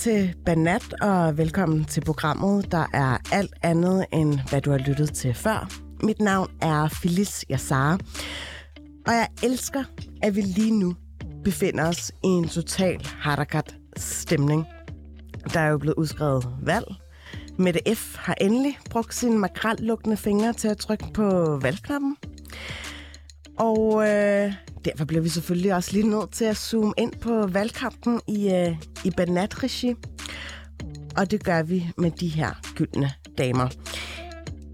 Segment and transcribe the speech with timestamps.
[0.00, 5.12] Til Banat, og velkommen til programmet, der er alt andet end, hvad du har lyttet
[5.12, 5.70] til før.
[6.02, 7.98] Mit navn er Phyllis Yassara,
[9.06, 9.84] og jeg elsker,
[10.22, 10.94] at vi lige nu
[11.44, 14.66] befinder os i en total harakat-stemning.
[15.54, 16.86] Der er jo blevet udskrevet valg.
[17.58, 18.16] Mette F.
[18.16, 22.16] har endelig brugt sine makrallukkende fingre til at trykke på valgknappen.
[23.60, 24.52] Og øh,
[24.84, 28.76] derfor bliver vi selvfølgelig også lige nødt til at zoome ind på valgkampen i, øh,
[29.04, 29.94] i Banat-regi.
[31.16, 33.68] Og det gør vi med de her gyldne damer.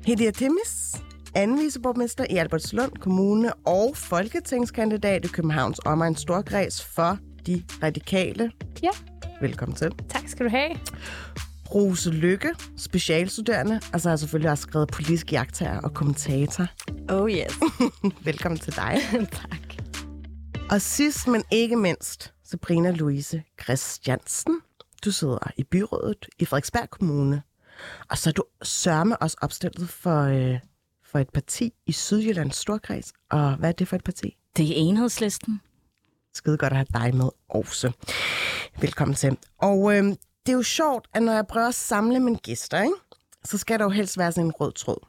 [0.07, 0.95] Hedia Timmis,
[1.35, 8.53] anden viceborgmester i Albertslund Kommune og folketingskandidat i Københavns Omegns Storkreds for de radikale.
[8.83, 8.91] Ja.
[9.41, 9.93] Velkommen til.
[10.09, 10.71] Tak skal du have.
[11.75, 16.67] Rose Lykke, specialstuderende, og så har jeg selvfølgelig også skrevet politisk jagttager og kommentator.
[17.09, 17.59] Oh yes.
[18.25, 18.99] Velkommen til dig.
[19.43, 19.77] tak.
[20.71, 24.61] Og sidst, men ikke mindst, Sabrina Louise Christiansen.
[25.05, 27.43] Du sidder i byrådet i Frederiksberg Kommune.
[28.11, 30.59] Og så er du sørme også opstillet for, øh,
[31.05, 33.13] for et parti i Sydjyllands Storkreds.
[33.31, 34.37] Og hvad er det for et parti?
[34.57, 35.61] Det er enhedslisten.
[36.35, 37.93] Skide godt at have dig med også.
[38.81, 39.37] Velkommen til.
[39.59, 40.15] Og øh,
[40.47, 42.95] det er jo sjovt, at når jeg prøver at samle mine gæster, ikke,
[43.45, 45.07] så skal der jo helst være sådan en rød tråd.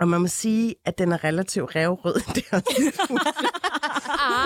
[0.00, 2.14] Og man må sige, at den er relativt røvrød.
[2.34, 2.60] Det er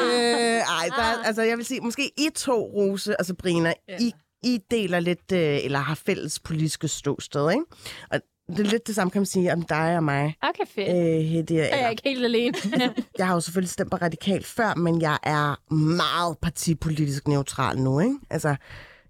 [0.05, 3.97] øh, ej, der, er- altså jeg vil sige, måske I to, Rose og Sabrina, ja.
[4.01, 4.12] I,
[4.43, 7.65] I deler lidt, øh, eller har fælles politiske ståsted, ikke?
[8.11, 10.37] Og det er lidt det samme, kan man sige, om dig og mig.
[10.43, 10.89] Okay, fedt.
[10.89, 12.55] Øh, Så er jeg ikke helt alene.
[13.19, 18.00] jeg har jo selvfølgelig stemt på radikalt før, men jeg er meget partipolitisk neutral nu,
[18.00, 18.15] ikke?
[18.31, 18.56] Altså,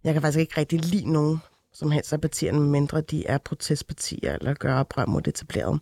[0.05, 1.39] jeg kan faktisk ikke rigtig lide nogen
[1.73, 5.79] som helst af partierne, mindre de er protestpartier eller gør oprør mod det etablerede.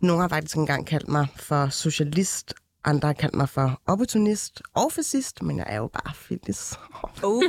[0.00, 4.92] Nogle har faktisk engang kaldt mig for socialist, andre har kaldt mig for opportunist og
[4.92, 6.78] fascist, men jeg er jo bare fitness.
[7.22, 7.42] oh.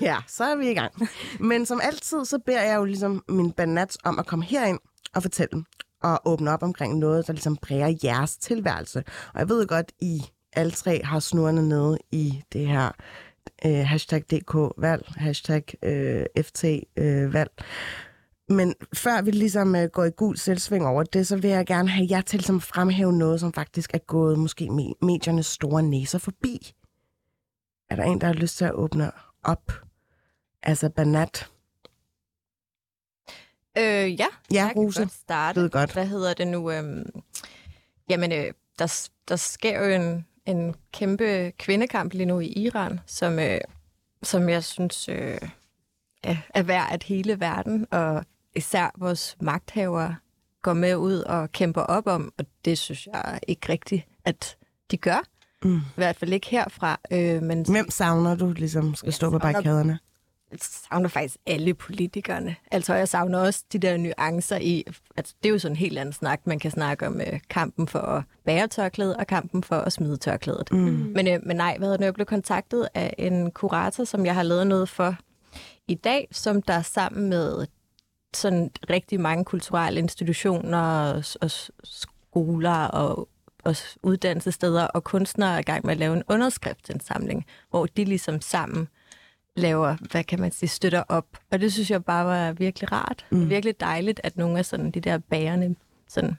[0.08, 0.92] ja, så er vi i gang.
[1.40, 4.78] Men som altid, så beder jeg jo ligesom min banats om at komme herind
[5.14, 5.64] og fortælle
[6.02, 9.04] og åbne op omkring noget, der ligesom præger jeres tilværelse.
[9.34, 10.22] Og jeg ved godt, I
[10.52, 12.90] alle tre har snurrene nede i det her
[13.66, 17.50] øh, hashtag DK-valg, hashtag øh, FT-valg.
[18.48, 21.88] Men før vi ligesom øh, går i gul selvsving over det, så vil jeg gerne
[21.88, 25.82] have jer til ligesom at fremhæve noget, som faktisk er gået måske me- mediernes store
[25.82, 26.72] næser forbi.
[27.90, 29.10] Er der en, der har lyst til at åbne
[29.44, 29.72] op?
[30.62, 31.50] Altså Banat.
[33.78, 35.00] Øh, ja, Ja, jeg kan Rose.
[35.00, 35.60] godt starte.
[35.60, 35.92] Ved godt.
[35.92, 36.70] Hvad hedder det nu?
[36.70, 37.06] Øhm,
[38.10, 43.38] jamen, øh, der, der sker jo en, en kæmpe kvindekamp lige nu i Iran, som,
[43.38, 43.60] øh,
[44.22, 45.38] som jeg synes øh,
[46.54, 48.24] er, værd, at hele verden og
[48.56, 50.16] især vores magthavere
[50.62, 54.56] går med ud og kæmper op om, og det synes jeg ikke rigtigt, at
[54.90, 55.22] de gør.
[55.64, 55.76] Mm.
[55.76, 57.00] I hvert fald ikke herfra.
[57.10, 59.98] Øh, men Hvem savner du ligesom skal stå på barrikaderne?
[60.50, 62.56] Jeg savner faktisk alle politikerne.
[62.70, 64.84] Altså, jeg savner også de der nuancer i...
[65.16, 66.46] Altså, det er jo sådan en helt anden snak.
[66.46, 70.16] Man kan snakke om øh, kampen for at bære tørklædet og kampen for at smide
[70.16, 70.72] tørklædet.
[70.72, 70.78] Mm.
[71.14, 72.04] Men, øh, men nej, hvad hedder?
[72.04, 75.16] Jeg blev kontaktet af en kurator, som jeg har lavet noget for
[75.88, 77.66] i dag, som der sammen med
[78.34, 81.50] sådan rigtig mange kulturelle institutioner og, og
[81.84, 83.28] skoler og,
[83.64, 88.40] og uddannelsessteder og kunstnere er i gang med at lave en underskriftsindsamling, hvor de ligesom
[88.40, 88.88] sammen
[89.58, 91.26] laver, hvad kan man sige, støtter op.
[91.52, 93.26] Og det synes jeg bare var virkelig rart.
[93.30, 93.50] Mm.
[93.50, 95.74] Virkelig dejligt, at nogle af sådan de der bærende
[96.08, 96.36] sådan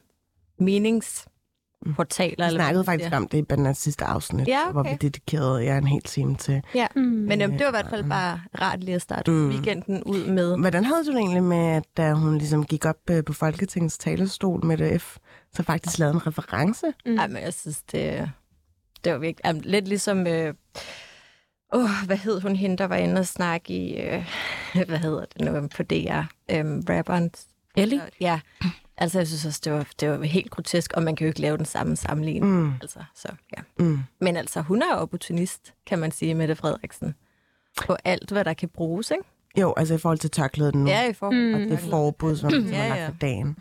[0.59, 2.49] meningsportaler.
[2.49, 4.71] Vi snakkede faktisk om det i Banats sidste afsnit, Ja, okay.
[4.71, 6.61] hvor vi dedikerede jer en hel time til.
[6.75, 7.01] Ja, Mm.
[7.01, 9.37] men øhm, det var i hvert fald bare rart lige at starte Mm.
[9.37, 9.49] mm.
[9.49, 10.57] weekenden ud med.
[10.57, 13.97] Hvordan havde du det egentlig med, at da hun ligesom gik op øh, på Folketingets
[13.97, 15.17] talerstol med det F,
[15.53, 16.85] så faktisk lavede en reference?
[17.05, 17.17] Mm.
[17.17, 18.31] Ej, men jeg synes, det,
[19.03, 19.45] det var virkelig...
[19.45, 20.27] Jamen, lidt ligesom...
[20.27, 20.53] Øh,
[21.73, 24.29] Åh, hvad hed hun hende, der var inde og snakke i, øh,
[24.87, 26.21] hvad hedder det nu, på DR,
[26.51, 27.31] øhm, rapperen.
[27.77, 28.01] Ellie?
[28.21, 28.39] Ja,
[28.97, 31.41] altså jeg synes også, det var, det var helt grotesk, og man kan jo ikke
[31.41, 32.45] lave den samme sammenligning.
[32.45, 32.73] Mm.
[32.81, 33.27] Altså, så,
[33.57, 33.61] ja.
[33.79, 33.99] Mm.
[34.21, 37.15] Men altså, hun er jo opportunist, kan man sige, Mette Frederiksen.
[37.87, 39.23] På alt, hvad der kan bruges, ikke?
[39.57, 40.89] Jo, altså i forhold til tørklædet nu.
[40.89, 43.07] Ja, i forhold Og det forbud, som, som Ja, er lagt ja.
[43.07, 43.57] for dagen.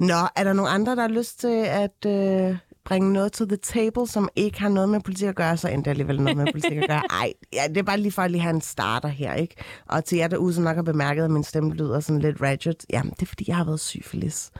[0.00, 2.56] Nå, er der nogen andre, der har lyst til at øh,
[2.88, 5.90] bringe noget til the table, som ikke har noget med politik at gøre, så endte
[5.90, 7.02] alligevel noget med politik at gøre.
[7.22, 9.54] Ej, ja, det er bare lige for at lige have en starter her, ikke?
[9.86, 12.86] Og til jer derude, som nok har bemærket, at min stemme lyder sådan lidt ratchet,
[12.90, 14.50] jamen det er fordi, jeg har været syfilis.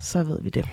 [0.00, 0.68] Så ved vi det.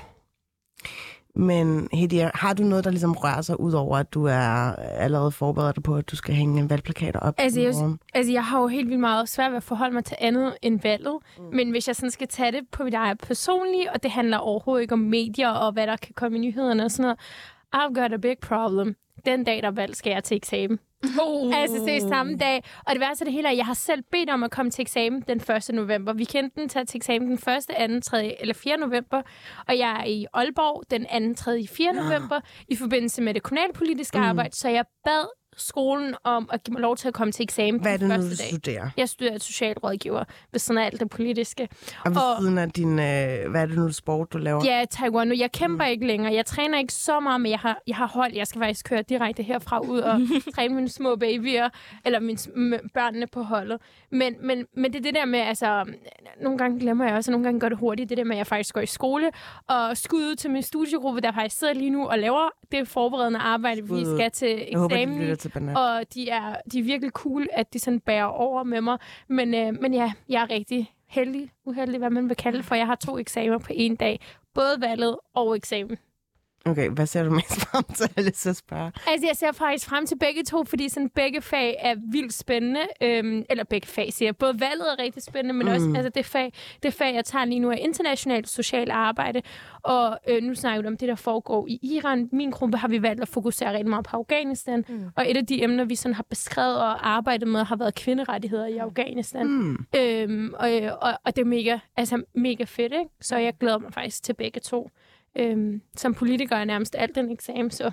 [1.36, 5.32] Men Hedi, har du noget, der ligesom rører sig ud over, at du er allerede
[5.32, 7.34] forberedt på, at du skal hænge en valgplakater op?
[7.38, 7.74] Altså, jeg,
[8.14, 10.80] altså, jeg har jo helt vildt meget svært ved at forholde mig til andet end
[10.84, 11.18] valget.
[11.38, 11.44] Mm.
[11.44, 14.82] Men hvis jeg sådan skal tage det på mit eget personlige, og det handler overhovedet
[14.82, 17.20] ikke om medier og hvad der kan komme i nyhederne og sådan noget,
[17.76, 18.96] I've got a big problem.
[19.26, 20.80] Den dag, der er valg, skal jeg til eksamen.
[21.22, 21.56] Oh.
[21.56, 22.64] Altså, det er samme dag.
[22.86, 24.72] Og det værste af det hele er, at jeg har selv bedt om at komme
[24.72, 25.76] til eksamen den 1.
[25.76, 26.14] november.
[26.14, 27.38] Vi kendte den til eksamen den
[27.96, 28.42] 1., 2., 3.
[28.42, 28.78] eller 4.
[28.78, 29.22] november.
[29.68, 31.66] Og jeg er i Aalborg den 2., 3.
[31.70, 31.94] 4.
[31.94, 34.24] november i forbindelse med det kommunalpolitiske mm.
[34.24, 34.56] arbejde.
[34.56, 37.94] Så jeg bad skolen om at give mig lov til at komme til eksamen Hvad
[37.94, 38.38] er det nu, du dag.
[38.38, 38.90] studerer?
[38.98, 41.68] Jeg studerer socialrådgiver ved sådan alt det politiske.
[42.06, 44.62] Og ved Og- siden af din, øh, hvad er det nu, sport, du laver?
[44.66, 45.28] Ja, Taiwan.
[45.28, 45.92] Nu, jeg kæmper mm.
[45.92, 46.34] ikke længere.
[46.34, 48.34] Jeg træner ikke så meget, men jeg har, jeg har hold.
[48.34, 50.20] Jeg skal faktisk køre direkte herfra ud og
[50.56, 51.70] træne mine små babyer,
[52.06, 52.38] eller mine
[52.94, 53.78] børnene på holdet.
[54.12, 55.86] Men, men, men det er det der med, altså,
[56.42, 58.38] nogle gange glemmer jeg også, og nogle gange går det hurtigt, det der med, at
[58.38, 59.32] jeg faktisk går i skole,
[59.68, 63.40] og skud ud til min studiegruppe, der faktisk sidder lige nu og laver det forberedende
[63.40, 64.96] arbejde, vi skal til Jeg håber,
[65.52, 68.98] til og de er, de er virkelig cool, at de sådan bærer over med mig.
[69.28, 72.76] Men, øh, men ja, jeg er rigtig heldig, uheldig, hvad man vil kalde det, for
[72.76, 74.20] jeg har to eksamener på en dag.
[74.54, 75.98] Både valget og eksamen.
[76.70, 78.92] Okay, hvad ser du mest frem til, at spørge?
[79.08, 82.80] Altså, jeg ser faktisk frem til begge to, fordi sådan begge fag er vildt spændende.
[83.02, 84.38] Øhm, eller begge fag, siger jeg.
[84.38, 85.74] Både valget er rigtig spændende, men mm.
[85.74, 86.54] også altså, det, fag,
[86.84, 89.42] det fag, jeg tager lige nu, er internationalt socialt arbejde.
[89.84, 92.30] Og øh, nu snakker vi om det, der foregår i Iran.
[92.32, 94.86] Min gruppe har vi valgt at fokusere rigtig meget på Afghanistan.
[94.90, 95.04] Mm.
[95.16, 98.66] Og et af de emner, vi sådan har beskrevet og arbejdet med, har været kvinderettigheder
[98.66, 99.48] i Afghanistan.
[99.48, 99.86] Mm.
[99.98, 100.70] Øhm, og,
[101.02, 103.10] og, og det er mega, altså, mega fedt, ikke?
[103.22, 104.90] Så jeg glæder mig faktisk til begge to.
[105.40, 107.84] Øhm, som politiker er nærmest alt den eksamen, så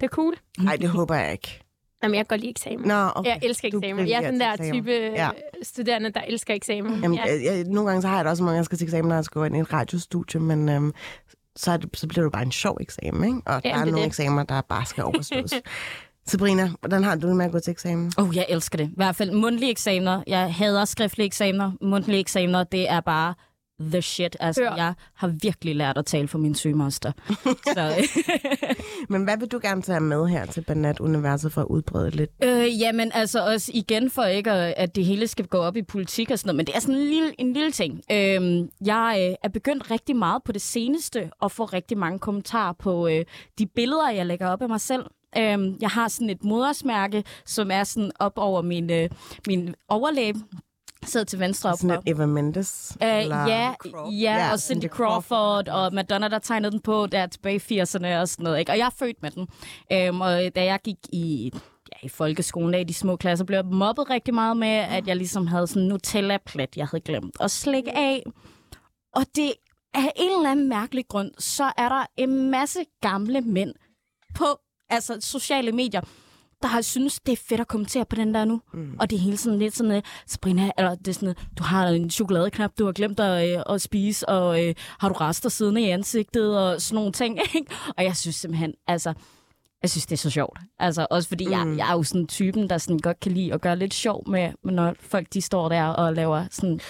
[0.00, 0.34] det er cool.
[0.58, 1.60] Nej, det håber jeg ikke.
[2.02, 2.88] Jamen, jeg kan godt lide eksamen.
[2.88, 3.30] Nå, okay.
[3.30, 4.08] Jeg elsker eksamen.
[4.08, 5.08] Jeg er den der type Ja.
[5.24, 5.30] ja.
[5.62, 7.02] studerende, der elsker eksamen.
[7.02, 7.34] Jamen, ja.
[7.34, 7.54] ja.
[7.56, 9.24] jeg, nogle gange så har jeg det også, når jeg skal til eksamen, når jeg
[9.24, 10.92] skal gå ind i et radiostudie, men øhm,
[11.56, 13.40] så, er det, så bliver det bare en sjov eksamen, ikke?
[13.46, 14.06] Og der det er er nogle det.
[14.06, 15.50] eksamener, der bare skal overstås.
[16.26, 18.12] Sabrina, hvordan har du det med at gå til eksamen?
[18.18, 18.86] Oh, jeg elsker det.
[18.88, 20.22] I hvert fald mundtlige eksamener.
[20.26, 21.72] Jeg hader skriftlige eksamener.
[21.82, 23.34] Mundtlige eksamener, det er bare
[23.80, 24.36] the shit.
[24.40, 24.76] Altså, Hør.
[24.76, 27.12] jeg har virkelig lært at tale for min sygemaster.
[27.74, 28.08] Så,
[29.12, 32.30] Men hvad vil du gerne tage med her til Banat-universet for at udbrede lidt?
[32.44, 35.82] øh, jamen, altså også igen for ikke, at, at det hele skal gå op i
[35.82, 38.02] politik og sådan noget, men det er sådan en lille, en lille ting.
[38.12, 42.72] Øh, jeg øh, er begyndt rigtig meget på det seneste at få rigtig mange kommentarer
[42.72, 43.24] på øh,
[43.58, 45.04] de billeder, jeg lægger op af mig selv.
[45.38, 49.10] Øh, jeg har sådan et modersmærke, som er sådan op over min, øh,
[49.46, 50.36] min overlæb.
[51.06, 52.96] Sidder til venstre op Sådan Eva Mendes?
[53.00, 53.74] Uh, eller- ja,
[54.10, 57.80] ja, Ja, og Cindy Cindy Crawford, og Madonna, der tegnede den på der tilbage i
[57.80, 58.58] 80'erne og sådan noget.
[58.58, 58.72] Ikke?
[58.72, 59.48] Og jeg er født med den.
[60.10, 61.52] Um, og da jeg gik i,
[61.92, 65.06] ja, i folkeskolen af i de små klasser, blev jeg mobbet rigtig meget med, at
[65.06, 68.22] jeg ligesom havde sådan en Nutella-plet, jeg havde glemt at slikke af.
[69.14, 69.52] Og det
[69.94, 73.74] af en eller anden mærkelig grund, så er der en masse gamle mænd
[74.34, 74.44] på
[74.90, 76.00] altså, sociale medier,
[76.62, 78.60] der har synes det er fedt at kommentere på den der nu.
[78.74, 78.96] Mm.
[79.00, 81.62] Og det er hele sådan lidt sådan, uh, Sabrina, eller det er sådan, uh, du
[81.62, 85.48] har en chokoladeknap, du har glemt at, uh, at spise, og uh, har du rester
[85.48, 87.38] siddende i ansigtet, og sådan nogle ting.
[87.54, 87.74] Ikke?
[87.96, 89.14] Og jeg synes simpelthen, altså,
[89.82, 90.58] jeg synes, det er så sjovt.
[90.78, 91.52] Altså, også fordi mm.
[91.52, 94.30] jeg, jeg er jo sådan typen, der sådan godt kan lide at gøre lidt sjov
[94.30, 96.80] med, når folk de står der og laver sådan...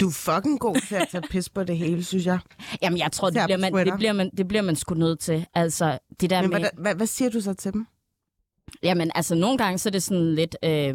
[0.00, 2.38] Du er fucking god til at tage pis på det hele, synes jeg.
[2.82, 5.46] Jamen, jeg tror, det bliver, man, det, bliver man, det bliver man sgu nødt til.
[5.54, 6.58] Altså, det der Men med...
[6.58, 7.86] hvad, hvad, hvad siger du så til dem?
[8.82, 10.94] Jamen, altså, nogle gange så er det sådan lidt, øh,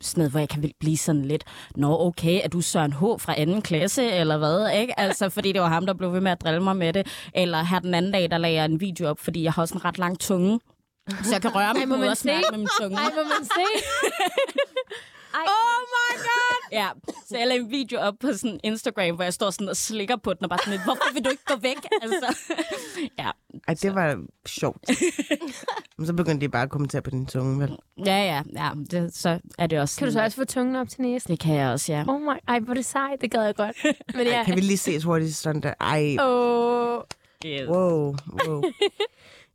[0.00, 1.44] sådan noget, hvor jeg kan blive sådan lidt,
[1.76, 3.02] nå, okay, er du Søren H.
[3.18, 5.00] fra anden klasse, eller hvad, ikke?
[5.00, 7.06] Altså, fordi det var ham, der blev ved med at drille mig med det.
[7.34, 9.74] Eller her den anden dag, der lagde jeg en video op, fordi jeg har også
[9.74, 10.60] en ret lang tunge.
[11.08, 12.50] Så jeg kan røre mig må på man og snakke se?
[12.50, 12.96] med min tunge.
[12.96, 13.84] Ej, må man se?
[15.34, 15.44] Ej.
[15.46, 16.28] Oh my god!
[16.72, 16.88] Ja,
[17.28, 20.16] så jeg lagde en video op på sådan Instagram, hvor jeg står sådan og slikker
[20.16, 21.76] på den, og bare sådan lidt, hvorfor vil du ikke gå væk?
[22.02, 22.36] Altså,
[23.18, 23.30] ja,
[23.68, 24.90] Ej, det var sjovt.
[25.98, 27.76] Men så begyndte de bare at kommentere på din tunge, vel?
[28.06, 30.88] ja, ja, ja det, så er det også Kan du så også få tungen op
[30.88, 31.30] til næsen?
[31.30, 32.04] Det kan jeg også, ja.
[32.08, 33.20] Oh my, ej, hvor er det sejt.
[33.20, 33.76] Det gad jeg godt.
[34.14, 34.44] Men ja.
[34.44, 35.74] Kan vi lige ses hurtigt sådan der?
[35.80, 37.00] Ej, Åh,
[37.46, 37.68] Yes.
[37.68, 38.14] wow,
[38.48, 38.62] wow.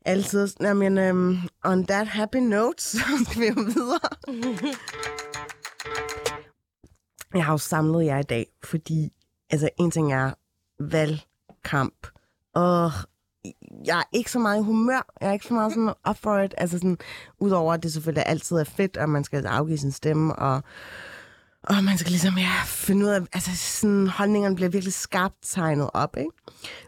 [0.05, 0.47] Altid.
[0.61, 3.99] Jamen, um, on that happy note, så skal vi jo videre.
[7.33, 9.13] Jeg har jo samlet jer i dag, fordi
[9.49, 10.31] altså, en ting er
[10.79, 12.07] valgkamp,
[12.55, 12.91] og
[13.85, 15.13] jeg er ikke så meget i humør.
[15.21, 16.53] Jeg er ikke så meget sådan up for it.
[16.57, 16.97] Altså sådan,
[17.39, 20.63] udover at det selvfølgelig altid er fedt, at man skal afgive sin stemme, og,
[21.63, 25.89] og man skal ligesom ja, finde ud af, altså sådan, holdningerne bliver virkelig skarpt tegnet
[25.93, 26.31] op, ikke?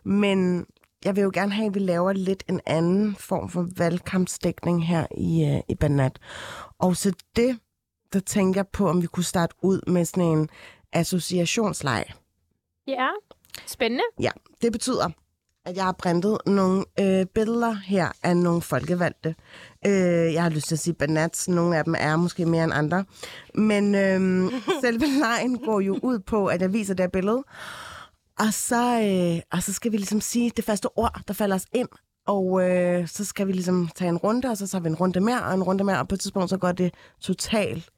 [0.03, 0.65] Men
[1.05, 5.07] jeg vil jo gerne have, at vi laver lidt en anden form for valgkampsdækning her
[5.17, 6.19] i, øh, i Banat.
[6.79, 7.59] Og så det,
[8.13, 10.49] der tænker jeg på, om vi kunne starte ud med sådan en
[10.93, 12.05] associationsleg.
[12.87, 13.07] Ja,
[13.67, 14.03] spændende.
[14.19, 15.09] Ja, det betyder,
[15.65, 19.35] at jeg har printet nogle øh, billeder her af nogle folkevalgte.
[19.85, 21.47] Øh, jeg har lyst til at sige banats.
[21.47, 23.05] Nogle af dem er måske mere end andre.
[23.55, 24.51] Men øh,
[24.83, 27.43] selve lejen går jo ud på, at jeg viser det her billede.
[28.39, 31.65] Og så, øh, og så skal vi ligesom sige det første ord, der falder os
[31.73, 31.89] ind.
[32.27, 35.19] Og øh, så skal vi ligesom tage en runde, og så tager vi en runde
[35.19, 35.99] mere og en runde mere.
[35.99, 37.89] Og på et tidspunkt, så går det totalt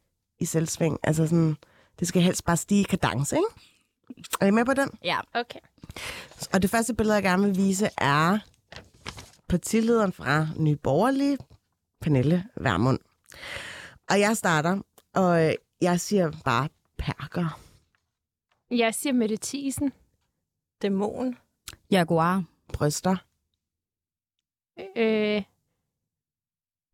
[0.41, 0.99] i selvsving.
[1.03, 1.55] Altså sådan,
[1.99, 3.47] det skal helst bare stige i kadence, ikke?
[4.41, 4.89] Er I med på den?
[5.03, 5.19] Ja.
[5.33, 5.59] Okay.
[6.53, 8.39] Og det første billede, jeg gerne vil vise, er
[9.49, 11.37] partilederen fra Nye Borgerlige,
[12.01, 12.99] Pernille Vermund.
[14.09, 14.81] Og jeg starter,
[15.13, 17.59] og øh, jeg siger bare perker.
[18.71, 19.93] Jeg siger Mette Thiesen.
[20.81, 21.37] Dæmon.
[21.91, 22.43] Jaguar.
[22.73, 23.15] Bryster.
[24.97, 25.43] Øh...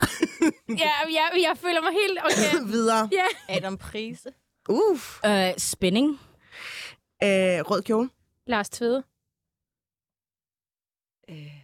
[0.84, 2.66] ja, jeg, jeg føler mig helt okay.
[2.74, 3.10] Videre.
[3.50, 4.30] Adam Prise.
[4.70, 5.20] Uff.
[5.26, 6.20] Øh, spinning.
[7.24, 7.30] Øh,
[7.70, 8.10] rød kjole.
[8.48, 9.04] Lars Tvede.
[11.30, 11.62] Øh,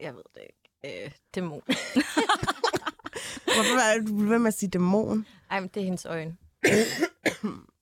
[0.00, 1.04] jeg ved det ikke.
[1.04, 1.62] Øh, dæmon.
[3.56, 5.26] Hvorfor er du ved med at sige dæmon?
[5.50, 6.36] Ej, men det er hendes øjne.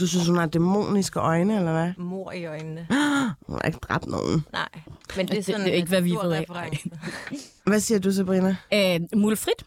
[0.00, 1.92] Du synes, hun har dæmoniske øjne, eller hvad?
[2.04, 2.86] Mor i øjnene.
[3.46, 4.44] Hun har ikke dræbt nogen.
[4.52, 4.68] Nej,
[5.16, 6.46] men det er Det- sådan det er ikke, hvad vi ved af.
[7.66, 8.56] Hvad siger du, Sabrina?
[8.74, 9.64] Øh, Mulfrit.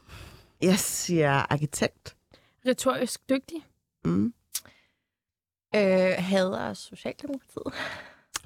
[0.61, 2.15] Jeg siger arkitekt.
[2.67, 3.57] Retorisk dygtig.
[4.05, 4.33] Mm.
[5.75, 7.73] øh, hader Socialdemokratiet.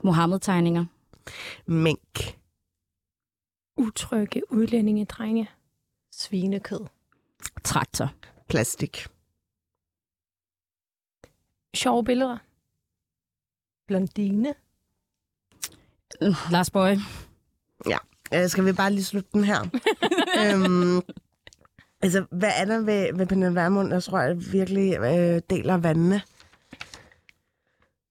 [0.04, 0.86] Mohammed-tegninger.
[1.66, 2.38] Mink.
[3.78, 5.50] Utrygge udlændinge, drenge.
[6.12, 6.80] Svinekød.
[7.64, 8.12] Traktor.
[8.50, 9.08] Plastik.
[11.76, 12.38] Sjove billeder.
[13.88, 14.54] Blondine.
[16.22, 16.98] Øh, Lars Bøje.
[18.34, 19.62] Øh, skal vi bare lige slutte den her?
[20.42, 21.02] øhm,
[22.02, 26.22] altså, hvad er der ved, ved Pernille Vermund, jeg tror, jeg virkelig øh, deler vandene?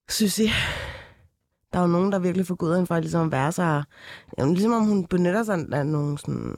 [0.09, 0.51] Synes I?
[1.73, 3.83] Der er jo nogen, der virkelig får ind for ligesom at være så...
[4.39, 6.55] Jamen, ligesom om hun benytter sig af nogle sådan,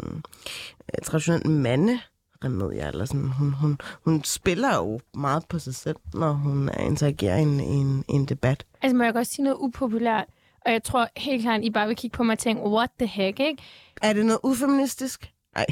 [0.94, 2.00] øh, traditionelle
[2.42, 3.28] manderemedier, eller sådan.
[3.28, 8.04] Hun, hun, hun spiller jo meget på sig selv, når hun interagerer i en, en,
[8.08, 8.64] en debat.
[8.82, 10.24] Altså, må jeg godt sige noget upopulært?
[10.66, 13.06] Og jeg tror helt klart, I bare vil kigge på mig og tænke, what the
[13.06, 13.62] heck, ikke?
[14.02, 15.32] Er det noget ufeministisk?
[15.54, 15.66] Nej.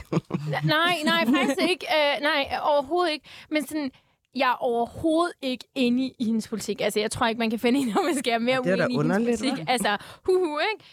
[0.65, 1.87] nej, nej, faktisk ikke.
[1.91, 3.29] Uh, nej, overhovedet ikke.
[3.51, 3.91] Men sådan,
[4.37, 6.81] jeg er overhovedet ikke inde i hendes politik.
[6.81, 8.91] Altså, jeg tror ikke, man kan finde en, når man skal være mere er uenig
[8.91, 9.53] i hendes politik.
[9.53, 9.71] hva'?
[9.73, 9.97] Altså,
[10.27, 10.85] huhu, ikke?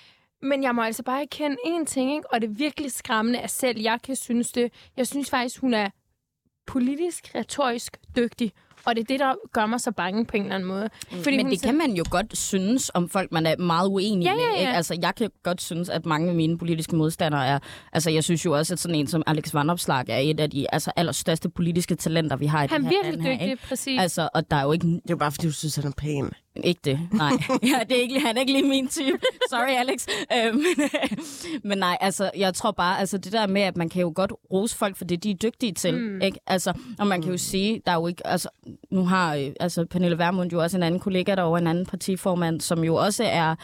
[0.43, 2.33] Men jeg må altså bare erkende én ting, ikke?
[2.33, 4.71] Og det er virkelig skræmmende, at selv jeg kan synes det.
[4.97, 5.89] Jeg synes faktisk, hun er
[6.67, 8.51] politisk, retorisk dygtig.
[8.85, 10.89] Og det er det, der gør mig så bange på en eller anden måde.
[11.23, 14.31] Fordi Men det kan man jo godt synes om folk, man er meget uenig Ja,
[14.31, 14.43] ja, med.
[14.43, 14.59] ja.
[14.59, 14.71] Ikke?
[14.73, 17.59] Altså, jeg kan godt synes, at mange af mine politiske modstandere er...
[17.93, 20.73] Altså, jeg synes jo også, at sådan en som Alex Vandopslag er et af de
[20.73, 24.01] altså, allerstørste politiske talenter, vi har i Han den er her virkelig dygtig, præcis.
[24.01, 25.91] Altså, og der er jo ikke Det er jo bare, fordi du synes, han er
[25.97, 26.29] pæn.
[26.55, 27.31] Ikke det, nej.
[27.71, 29.19] ja, det er ikke, han er ikke lige min type.
[29.49, 30.07] Sorry, Alex.
[30.33, 30.89] Øh, men,
[31.63, 34.33] men nej, altså, jeg tror bare, altså det der med, at man kan jo godt
[34.53, 35.97] rose folk for det, de er dygtige til.
[35.97, 36.21] Mm.
[36.21, 36.39] Ikke?
[36.47, 38.49] Altså, og man kan jo sige, der er jo ikke, altså,
[38.91, 42.61] nu har øh, altså, Pernille Vermund jo også en anden kollega derovre, en anden partiformand,
[42.61, 43.55] som jo også er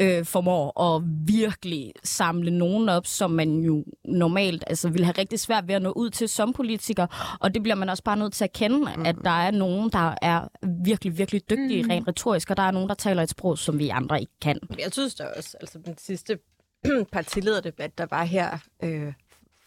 [0.00, 5.40] øh, formår at virkelig samle nogen op, som man jo normalt altså, vil have rigtig
[5.40, 7.36] svært ved at nå ud til som politiker.
[7.40, 9.06] Og det bliver man også bare nødt til at kende, mm.
[9.06, 10.48] at der er nogen, der er
[10.84, 11.90] virkelig, virkelig dygtige mm.
[11.90, 14.58] rent retorisk, og der er nogen, der taler et sprog, som vi andre ikke kan.
[14.78, 16.38] Jeg synes da også, altså den sidste
[17.12, 19.12] partilederdebat, der var her øh,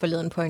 [0.00, 0.42] forleden på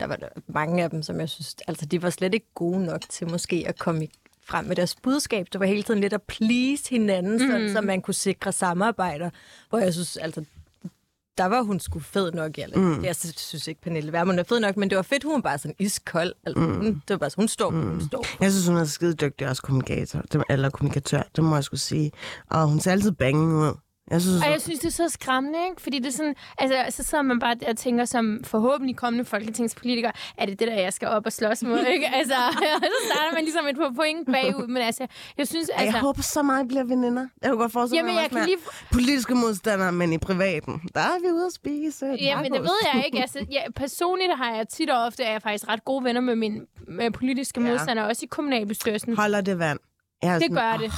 [0.00, 2.84] der var der mange af dem, som jeg synes, altså de var slet ikke gode
[2.84, 4.10] nok til måske at komme i,
[4.44, 5.46] frem med deres budskab.
[5.52, 7.38] Det var hele tiden lidt at please hinanden, mm.
[7.38, 9.30] sådan, så man kunne sikre samarbejder,
[9.70, 10.44] hvor jeg synes, altså
[11.38, 12.58] der var hun sgu fed nok.
[12.58, 13.04] Eller, mm.
[13.04, 15.58] Jeg synes ikke, Pernille Vermund er fed nok, men det var fedt, hun var bare
[15.58, 16.32] sådan iskold.
[16.46, 16.76] Altså, mm.
[16.76, 17.90] hun, det var bare sådan, hun står, mm.
[17.90, 18.26] hun står.
[18.40, 22.12] Jeg synes, hun er skide dygtig også kommunikator, eller kommunikatør, det må jeg skulle sige.
[22.50, 23.74] Og hun ser altid bange ud.
[24.12, 25.82] Jeg synes, Og jeg synes, det er så skræmmende, ikke?
[25.82, 29.24] Fordi det er sådan, altså, så sidder man bare der og tænker som forhåbentlig kommende
[29.24, 32.06] folketingspolitiker, er det det der, jeg skal op og slås mod, ikke?
[32.14, 32.34] Altså,
[32.94, 35.06] så starter man ligesom et par point bagud, men altså,
[35.38, 36.00] jeg synes, Ej, jeg altså...
[36.00, 37.26] håber så meget, bliver veninder.
[37.42, 38.56] Jeg kunne godt forestille Jamen, mig, jeg kan lige...
[38.92, 40.80] politiske modstandere, men i privaten.
[40.94, 42.06] Der er vi ude at spise.
[42.20, 43.18] Jamen, det ved jeg ikke.
[43.26, 46.36] Altså, ja, personligt har jeg tit og ofte, er jeg faktisk ret gode venner med
[46.36, 47.68] mine med politiske Ja.
[47.70, 49.16] modstandere, også i kommunalbestyrelsen.
[49.16, 49.78] Holder det vand?
[50.22, 50.92] Jeg Det sådan, gør "Åh, det.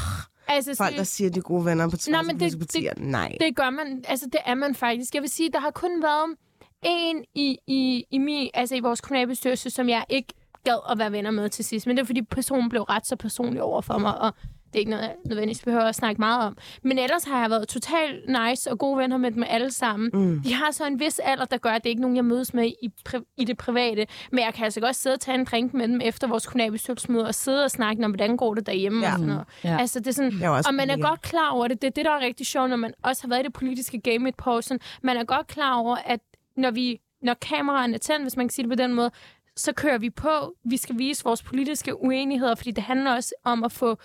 [0.48, 2.92] Altså, Folk, der siger, de er gode venner på tværs af det- partier.
[2.96, 3.36] Nej.
[3.40, 4.04] det gør man.
[4.08, 5.14] Altså, det er man faktisk.
[5.14, 6.36] Jeg vil sige, der har kun været
[6.82, 10.34] en i, i, i, min, altså, i vores kommunalbestyrelse, som jeg ikke
[10.64, 11.86] gad at være venner med til sidst.
[11.86, 14.34] Men det er fordi personen blev ret så personlig over for mig, og
[14.74, 16.56] det er ikke noget, jeg nødvendigvis behøver at snakke meget om.
[16.82, 20.10] Men ellers har jeg været totalt nice og gode venner med dem alle sammen.
[20.14, 20.40] Mm.
[20.42, 22.54] De har så en vis alder, der gør, at det ikke er nogen, jeg mødes
[22.54, 24.06] med i, pri- i det private.
[24.32, 27.26] Men jeg kan altså godt sidde og tage en drink med dem efter vores kommunalbestyrelsesmøde
[27.26, 29.06] og sidde og snakke om, hvordan går det derhjemme Ja.
[29.12, 29.44] og sådan noget.
[29.64, 29.76] Ja.
[29.80, 30.32] Altså, det er sådan,
[30.68, 31.82] og man er godt klar over det.
[31.82, 34.00] Det er det, der er rigtig sjovt, når man også har været i det politiske
[34.00, 34.60] game et par år.
[35.02, 36.20] Man er godt klar over, at
[36.56, 39.10] når, vi, når kameraerne er tændt, hvis man kan sige det på den måde,
[39.56, 40.28] så kører vi på.
[40.64, 43.98] Vi skal vise vores politiske uenigheder, fordi det handler også om at få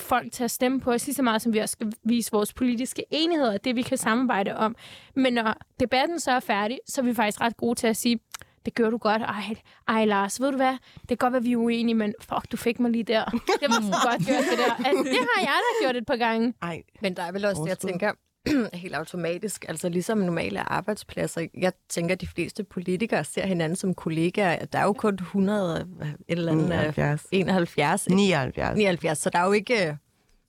[0.00, 2.52] folk til at stemme på os lige så meget, som vi også skal vise vores
[2.52, 4.76] politiske enigheder, det vi kan samarbejde om.
[5.14, 8.20] Men når debatten så er færdig, så er vi faktisk ret gode til at sige,
[8.64, 9.22] det gør du godt.
[9.22, 9.54] Ej,
[9.88, 10.76] ej Lars, ved du hvad?
[11.00, 13.24] Det kan godt være, vi er uenige, men fuck, du fik mig lige der.
[13.24, 14.88] Det var sgu godt gjort, det der.
[14.88, 16.54] Altså, det har jeg da gjort et par gange.
[16.62, 18.12] Ej, Men der er vel også det, jeg tænker,
[18.74, 21.46] helt automatisk, altså ligesom normale arbejdspladser.
[21.54, 24.64] Jeg tænker, at de fleste politikere ser hinanden som kollegaer.
[24.64, 27.26] Der er jo kun 100, og et eller andet, 79.
[27.32, 28.16] 71, ikke?
[28.16, 28.76] 79.
[28.76, 29.96] 79, så der er jo ikke,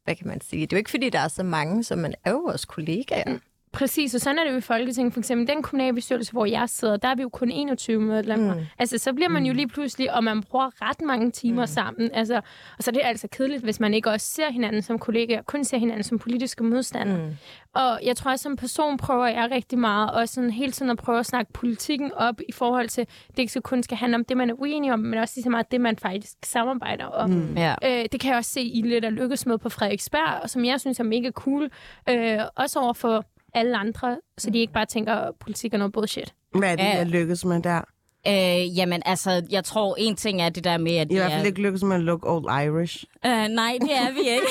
[0.03, 2.13] hvad kan man sige, det er jo ikke, fordi der er så mange, som man
[2.25, 3.37] er jo vores kollegaer.
[3.71, 5.13] Præcis, og sådan er det jo i Folketinget.
[5.13, 8.53] For eksempel den kommunalbestyrelse, hvor jeg sidder, der er vi jo kun 21 medlemmer.
[8.55, 8.61] Mm.
[8.79, 11.67] Altså, så bliver man jo lige pludselig, og man bruger ret mange timer mm.
[11.67, 12.09] sammen.
[12.13, 12.35] Altså,
[12.77, 15.63] og så er det altså kedeligt, hvis man ikke også ser hinanden som kollegaer, kun
[15.63, 17.17] ser hinanden som politiske modstandere.
[17.17, 17.35] Mm.
[17.73, 20.97] Og jeg tror også, som person prøver jeg rigtig meget, og sådan hele tiden at
[20.97, 24.25] prøve at snakke politikken op i forhold til, det ikke så kun skal handle om
[24.25, 27.29] det, man er uenig om, men også lige så meget det, man faktisk samarbejder om.
[27.29, 27.57] Mm.
[27.57, 27.75] Ja.
[27.83, 30.65] Øh, det kan jeg også se i lidt af lykkes med på Frederiksberg, og som
[30.65, 31.69] jeg synes er mega cool.
[32.09, 35.93] Øh, også over for alle andre, så de ikke bare tænker, at politik er noget
[35.93, 36.33] bullshit.
[36.57, 37.81] Hvad er det, jeg lykkes med der?
[38.27, 41.31] Øh, jamen, altså, jeg tror, en ting er det der med, at I det hvert
[41.31, 41.45] fald er...
[41.45, 43.03] ikke lykkes med at lukke Old Irish.
[43.25, 44.47] Øh, nej, det er vi ikke.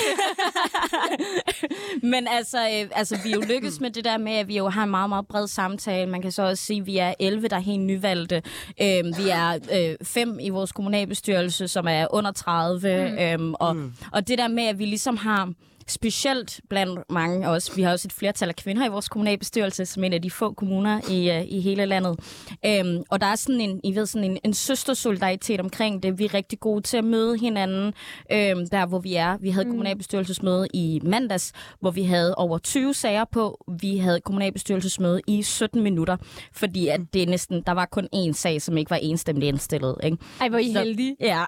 [2.12, 4.68] Men altså, øh, altså, vi er jo lykkes med det der med, at vi jo
[4.68, 6.10] har en meget, meget bred samtale.
[6.10, 8.42] Man kan så også sige, at vi er 11, der er helt nyvalgte.
[8.82, 13.08] Øh, vi er øh, fem i vores kommunalbestyrelse, som er under 30.
[13.10, 13.18] Mm.
[13.18, 13.92] Øhm, og, mm.
[14.12, 15.52] og det der med, at vi ligesom har
[15.90, 17.76] specielt blandt mange os.
[17.76, 20.52] Vi har også et flertal af kvinder i vores kommunalbestyrelse, som en af de få
[20.52, 22.18] kommuner i, uh, i hele landet.
[22.66, 26.18] Øhm, og der er sådan en, I ved, sådan en, en søstersolidaritet omkring det.
[26.18, 27.92] Vi er rigtig gode til at møde hinanden
[28.32, 29.36] øhm, der, hvor vi er.
[29.40, 29.70] Vi havde mm.
[29.72, 33.64] kommunalbestyrelsesmøde i mandags, hvor vi havde over 20 sager på.
[33.80, 36.16] Vi havde kommunalbestyrelsesmøde i 17 minutter,
[36.52, 39.96] fordi at det næsten, der var kun én sag, som ikke var enstemmigt indstillet.
[40.04, 40.16] Ikke?
[40.40, 41.16] Ej, hvor I Så- heldige.
[41.20, 41.44] Ja.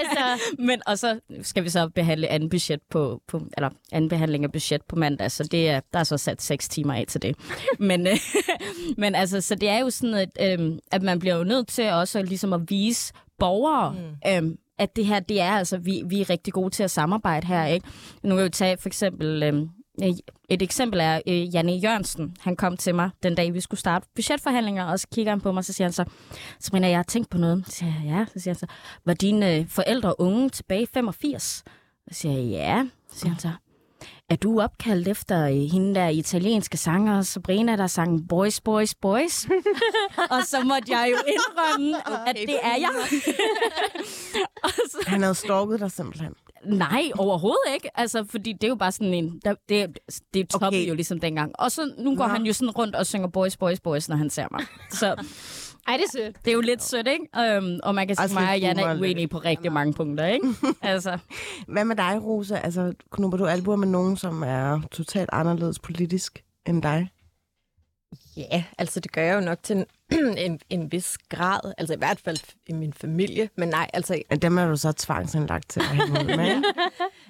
[0.00, 4.44] Altså, Men, og så skal vi så behandle anden budget på, på eller anden behandling
[4.44, 7.22] af budget på mandag, så det er, der er så sat seks timer af til
[7.22, 7.36] det.
[7.78, 8.16] men, øh,
[9.02, 11.90] men altså, så det er jo sådan, at, øh, at man bliver jo nødt til
[11.90, 14.48] også ligesom at vise borgere, mm.
[14.48, 17.46] øh, at det her, det er altså, vi, vi er rigtig gode til at samarbejde
[17.46, 17.86] her, ikke?
[18.22, 19.66] Nu kan vi tage for eksempel, øh,
[20.48, 22.36] et eksempel er øh, Janne Jørgensen.
[22.40, 25.52] Han kom til mig den dag, vi skulle starte budgetforhandlinger, og så kigger han på
[25.52, 26.04] mig, så siger han så,
[26.60, 27.64] Sabrina, jeg har tænkt på noget.
[27.66, 28.24] Så siger jeg, ja.
[28.32, 28.66] Så siger han så,
[29.04, 31.42] var dine øh, forældre unge tilbage i 85?
[31.42, 31.64] Så
[32.10, 32.86] siger jeg, ja.
[33.12, 33.50] Så siger han så,
[34.30, 39.46] er du opkaldt efter øh, hende der italienske sanger, Sabrina, der sang Boys, Boys, Boys?
[40.30, 41.96] og så måtte jeg jo indrømme,
[42.28, 42.90] at det er jeg.
[44.64, 46.32] og så, Han havde stalket dig simpelthen.
[46.64, 47.98] Nej, overhovedet ikke.
[47.98, 49.40] Altså, fordi det er jo bare sådan en...
[49.44, 49.98] Der, det,
[50.34, 50.88] det toppede okay.
[50.88, 51.52] jo ligesom dengang.
[51.58, 52.32] Og så nu går Nå.
[52.32, 54.66] han jo sådan rundt og synger boys, boys, boys, når han ser mig.
[54.90, 55.24] Så
[55.88, 56.36] ej, det er sødt.
[56.44, 57.58] det er jo lidt sødt, ikke?
[57.58, 60.26] Um, og man kan sige, at mig og Jan er uenige på rigtig mange punkter,
[60.26, 60.46] ikke?
[60.82, 61.18] altså,
[61.68, 62.56] Hvad med dig, Rosa?
[62.56, 67.08] Altså, knupper du albuer med nogen, som er totalt anderledes politisk end dig?
[68.36, 69.86] Ja, altså det gør jeg jo nok til
[70.46, 71.72] en, en, vis grad.
[71.78, 73.50] Altså i hvert fald i min familie.
[73.56, 76.62] Men nej, altså, Men Dem er du så tvangsindlagt til at hænge med,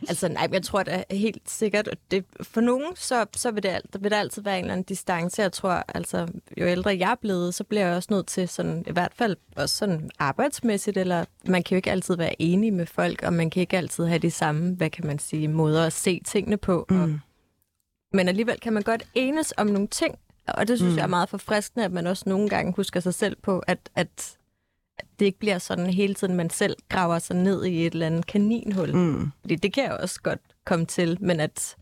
[0.09, 3.69] altså nej, jeg tror da helt sikkert, at det, for nogen, så, så vil, det,
[3.69, 5.43] alt- der vil der altid være en eller anden distance.
[5.43, 8.85] Jeg tror, altså jo ældre jeg er blevet, så bliver jeg også nødt til sådan,
[8.87, 12.87] i hvert fald også sådan arbejdsmæssigt, eller man kan jo ikke altid være enig med
[12.87, 15.93] folk, og man kan ikke altid have de samme, hvad kan man sige, måder at
[15.93, 16.87] se tingene på.
[16.91, 17.03] Mm.
[17.03, 17.19] Og,
[18.13, 20.19] men alligevel kan man godt enes om nogle ting,
[20.55, 20.97] og det synes mm.
[20.97, 24.37] jeg er meget forfriskende, at man også nogle gange husker sig selv på, at, at,
[25.19, 28.27] det ikke bliver sådan hele tiden, man selv graver sig ned i et eller andet
[28.27, 28.95] kaninhul.
[28.95, 29.31] Mm.
[29.41, 31.77] Fordi det kan jeg også godt komme til, men at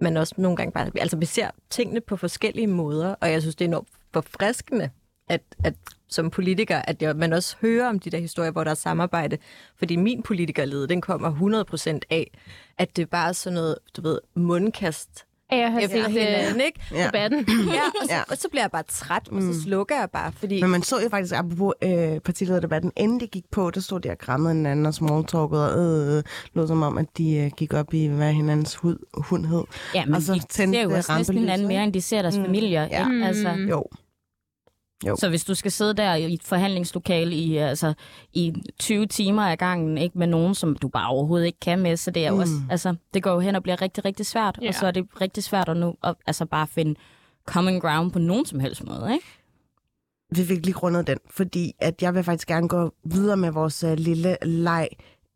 [0.00, 0.90] man også nogle gange bare...
[1.00, 4.90] Altså, vi ser tingene på forskellige måder, og jeg synes, det er enormt forfriskende,
[5.28, 5.74] at, at
[6.08, 9.38] som politiker, at jeg, man også hører om de der historier, hvor der er samarbejde.
[9.76, 12.30] Fordi min politikerlede, den kommer 100% af,
[12.78, 16.60] at det bare er sådan noget, du ved, mundkast Ej, jeg har efter set hinanden,
[16.60, 16.80] uh, ikke?
[16.92, 17.06] Ja.
[17.06, 17.38] debatten.
[17.74, 18.20] Ja, og så, Ja.
[18.30, 20.60] og så bliver jeg bare træt, og så slukker jeg bare, fordi...
[20.60, 24.10] Men man så jo faktisk, apropos øh, partilederdebatten, inden de gik på, der stod de
[24.10, 26.22] og krammede hinanden og smalltalkede og øh,
[26.54, 29.62] lød som om, at de øh, gik op i, hvad hinandens hud, hund hed.
[29.94, 32.36] ja, men Og så de ser jo også næsten hinanden mere, end de ser deres
[32.38, 32.44] Mm.
[32.44, 32.82] familier.
[32.90, 33.10] Ja.
[33.12, 33.26] Ikke?
[33.26, 33.84] Altså, Jo.
[35.08, 35.16] Jo.
[35.16, 37.94] Så hvis du skal sidde der i et forhandlingslokale i, altså,
[38.32, 41.96] i 20 timer af gangen, ikke med nogen, som du bare overhovedet ikke kan med,
[41.96, 42.38] så det er Mm.
[42.38, 44.58] også, altså, det går jo hen og bliver rigtig, rigtig svært.
[44.62, 44.68] Ja.
[44.68, 46.94] Og så er det rigtig svært at nu at, altså, bare finde
[47.46, 49.26] common ground på nogen som helst måde, ikke?
[50.36, 53.84] Vi fik lige rundet den, fordi at jeg vil faktisk gerne gå videre med vores
[53.84, 54.88] uh, lille leg.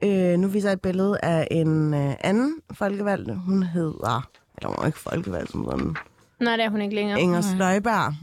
[0.04, 3.30] Øh, nu viser jeg et billede af en uh, anden folkevalgt.
[3.40, 4.28] Hun hedder...
[4.58, 5.94] Eller hun er ikke folkevalgt, som sådan.
[6.40, 7.20] Nej, det er hun ikke længere.
[7.20, 8.14] Inger Støjberg.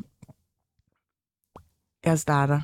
[2.06, 2.62] Jeg starter.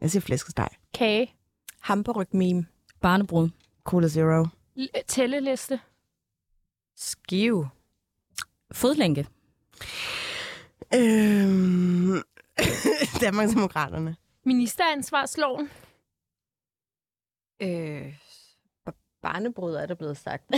[0.00, 0.68] Jeg siger flæskesteg.
[0.94, 1.34] Kage.
[1.80, 2.66] Hamburg-meme.
[3.00, 3.50] Barnebrud.
[3.84, 4.46] Cola Zero.
[4.78, 5.80] L- tælleliste.
[6.96, 7.70] Skive.
[8.72, 9.26] Fodlænke.
[10.94, 12.22] Øhm...
[13.20, 14.16] Danmarksdemokraterne.
[14.44, 15.70] Ministeransvarsloven.
[17.62, 18.14] Øh,
[18.86, 20.44] b- barnebrød er der blevet sagt.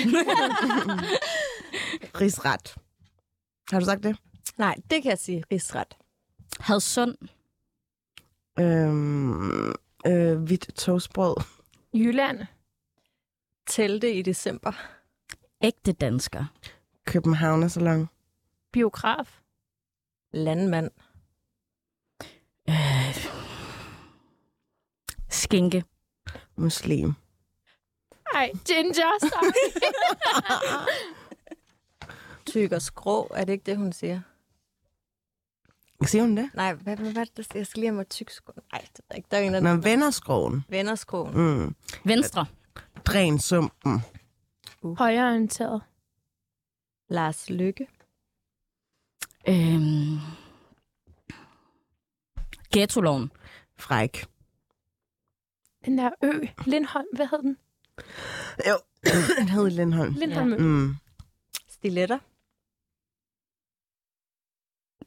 [2.20, 2.74] Rigsret.
[3.72, 4.16] Har du sagt det?
[4.56, 5.44] Nej, det kan jeg sige.
[5.52, 5.96] Rigsret.
[6.60, 7.16] Hadsund.
[8.60, 9.74] Øhm...
[10.06, 11.34] Øh, hvidt toastbrød.
[11.94, 12.40] Jylland.
[13.66, 14.72] Telte i december.
[15.62, 16.44] Ægte dansker.
[17.04, 18.08] København Salon.
[18.72, 19.40] Biograf.
[20.32, 20.90] Landmand.
[22.68, 23.16] Øh,
[25.28, 25.84] skinke.
[26.56, 27.12] Muslim.
[28.34, 29.18] Ej, Ginger.
[29.20, 29.52] sorry.
[32.46, 33.32] Tyk og skrå.
[33.34, 34.20] Er det ikke det, hun siger?
[36.04, 36.50] Siger hun det?
[36.54, 38.52] Nej, hvad, hvad, hvad det, jeg skal lige have mig tyk skrå.
[38.72, 39.28] Nej, det er ikke.
[39.30, 40.64] Der er en af Nå, vennerskrogen.
[40.68, 41.36] Vennerskroen.
[41.36, 41.74] Mm.
[42.04, 42.46] Venstre.
[43.04, 44.02] Dræn sumpen.
[44.98, 45.82] Højreorienteret.
[47.08, 47.86] Lars Lykke.
[49.48, 50.18] Øhm,
[52.74, 53.30] Ghetto-loven.
[53.76, 54.26] Fræk.
[55.84, 56.46] Den der ø.
[56.66, 57.06] Lindholm.
[57.14, 57.58] Hvad hed den?
[58.68, 58.78] Jo,
[59.38, 60.14] den hed Lindholm.
[60.14, 60.58] Lindholm ja.
[60.58, 60.96] Mm.
[61.68, 62.18] Stiletter.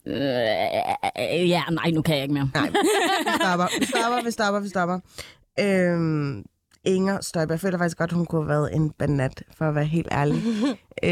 [0.08, 2.50] Øh, ja, nej, nu kan jeg ikke mere.
[2.54, 2.76] Nej, vi
[3.42, 5.00] stopper, vi stopper, vi stopper, vi stopper.
[5.60, 6.44] Øhm,
[6.86, 9.86] Inger Støjberg, jeg føler faktisk godt, hun kunne have været en banat, for at være
[9.86, 10.44] helt ærlig.
[11.04, 11.10] øh,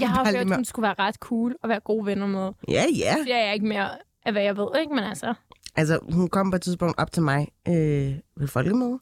[0.00, 2.50] Jeg har hørt, med- hun skulle være ret cool og være gode venner med.
[2.68, 3.14] Ja, ja.
[3.26, 3.88] Det er jeg ikke mere
[4.26, 4.94] af, hvad jeg ved, ikke?
[4.94, 5.34] Men altså,
[5.76, 8.98] Altså, hun kom på et tidspunkt op til mig øh, ved folkemøde,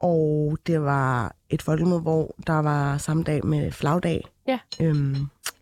[0.00, 4.24] og det var et folkemøde, hvor der var samme dag med flagdag.
[4.48, 4.58] Ja.
[4.80, 5.16] Øhm,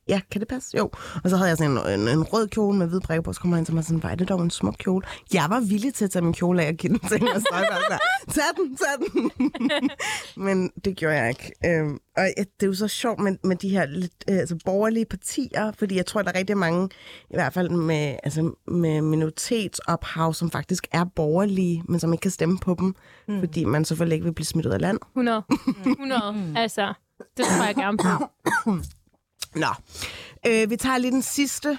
[0.09, 0.77] ja, kan det passe?
[0.77, 0.91] Jo.
[1.25, 3.41] Og så havde jeg sådan en, en, en rød kjole med hvid prikker på, så
[3.41, 5.07] kom han til mig sådan, var det dog en smuk kjole?
[5.33, 7.41] Jeg var villig til at tage min kjole af og give den til hende, og
[7.41, 9.31] så var tag den, tag den.
[10.47, 11.53] Men det gjorde jeg ikke.
[11.65, 15.05] Øhm, og det er jo så sjovt med, med de her lidt øh, altså borgerlige
[15.05, 16.89] partier, fordi jeg tror, der er rigtig mange,
[17.31, 22.31] i hvert fald med, altså, med minoritetsophav, som faktisk er borgerlige, men som ikke kan
[22.31, 22.95] stemme på dem,
[23.29, 23.39] mm.
[23.39, 24.99] fordi man selvfølgelig ikke vil blive smidt ud af land.
[25.17, 25.43] 100.
[25.87, 26.53] 100.
[26.57, 26.95] altså,
[27.37, 28.25] det tror jeg gerne på.
[29.57, 29.75] Nå,
[30.47, 31.79] øh, vi tager lige den sidste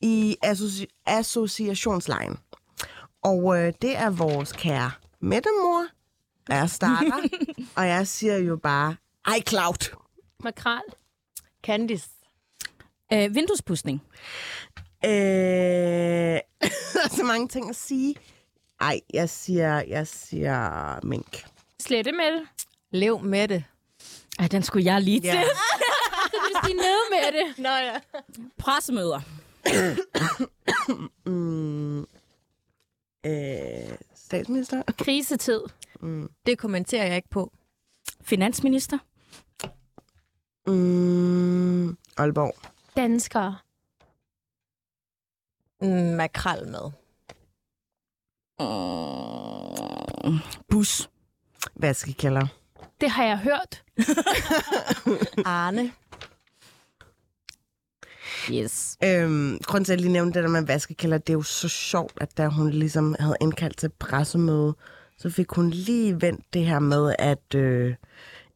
[0.00, 2.36] i associ- associationslejen.
[3.22, 5.86] Og øh, det er vores kære Mettemor.
[6.48, 7.18] Jeg starter,
[7.76, 8.96] og jeg siger jo bare,
[9.38, 9.96] iCloud.
[10.44, 10.80] Makrel.
[11.64, 12.08] Candice.
[13.12, 14.02] Øh, vinduespudsning.
[15.04, 16.40] Øh, der
[17.04, 18.14] er så mange ting at sige.
[18.80, 21.44] Ej, jeg siger, jeg siger mink.
[21.80, 22.42] Slette med det.
[22.90, 23.64] Lev med det.
[24.38, 25.26] Ej, den skulle jeg lige til.
[25.28, 25.42] Ja.
[26.32, 27.58] Så vil sige ned med det.
[27.58, 28.00] Nå ja.
[28.58, 29.20] Pressemøder.
[31.26, 32.00] Mm,
[33.26, 34.82] øh, statsminister.
[34.98, 35.60] Krisetid.
[36.46, 37.52] Det kommenterer jeg ikke på.
[38.22, 38.98] Finansminister.
[40.66, 42.54] Mm, Aalborg.
[42.96, 43.58] Danskere.
[45.80, 46.90] Mm, makrel med.
[50.24, 51.10] Mm, bus.
[51.74, 52.46] Vaskekælder.
[53.00, 53.84] Det har jeg hørt.
[55.46, 55.92] Arne.
[58.50, 58.96] Yes.
[59.04, 61.68] Øhm, grunden til, at jeg lige nævnte det der med vaskekælder, det er jo så
[61.68, 64.74] sjovt, at da hun ligesom havde indkaldt til pressemøde,
[65.18, 67.94] så fik hun lige vendt det her med, at, øh,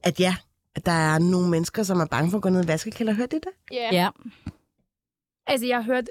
[0.03, 0.37] at ja,
[0.75, 3.13] at der er nogle mennesker, som er bange for at gå ned i vaskekælder.
[3.13, 3.53] Hørte I det?
[3.73, 3.89] Ja.
[3.93, 4.09] Ja.
[5.47, 6.05] Altså, jeg har hørt...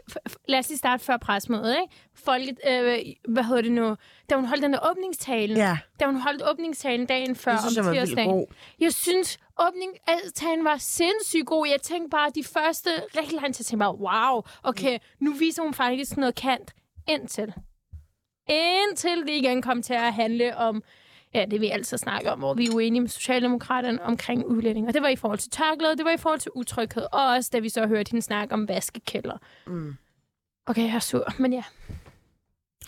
[0.47, 1.93] Lad os lige starte før presmødet, ikke?
[2.15, 2.99] Folket, øh,
[3.33, 3.95] hvad hedder det nu?
[4.29, 5.55] Da hun holdt den der åbningstale.
[5.55, 8.45] Ja, Da hun holdt åbningstalen dagen før synes om tirsdagen.
[8.79, 11.67] Jeg synes, åbningstalen var sindssygt god.
[11.67, 15.63] Jeg tænkte bare, de første rigtig lang tid, jeg tænkte bare, wow, okay, nu viser
[15.63, 16.73] hun faktisk noget kant
[17.07, 17.53] indtil.
[18.49, 20.83] Indtil det igen kom til at handle om,
[21.33, 24.87] ja, det vi altid snakker om, hvor vi er uenige med Socialdemokraterne omkring udlænding.
[24.87, 27.49] Og det var i forhold til tørklæde, det var i forhold til utryghed, og også
[27.53, 29.37] da vi så hørte hende snakke om vaskekælder.
[29.67, 29.95] Mm.
[30.65, 31.63] Okay, jeg er sur, men ja.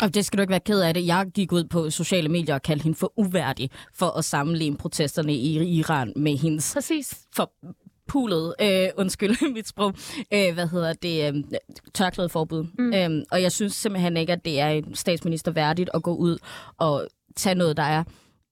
[0.02, 1.06] Og det skal du ikke være ked af det.
[1.06, 5.34] Jeg gik ud på sociale medier og kaldte hende for uværdig for at sammenligne protesterne
[5.34, 7.22] i Iran med hendes Præcis.
[7.36, 7.52] for
[8.08, 9.94] pulet, øh, undskyld mit sprog,
[10.34, 11.44] øh, hvad hedder det, øh,
[11.94, 12.68] tørklædeforbud.
[12.80, 12.94] Mm.
[12.94, 16.38] Øhm, og jeg synes simpelthen ikke, at det er en statsminister værdigt at gå ud
[16.78, 18.04] og tage noget, der er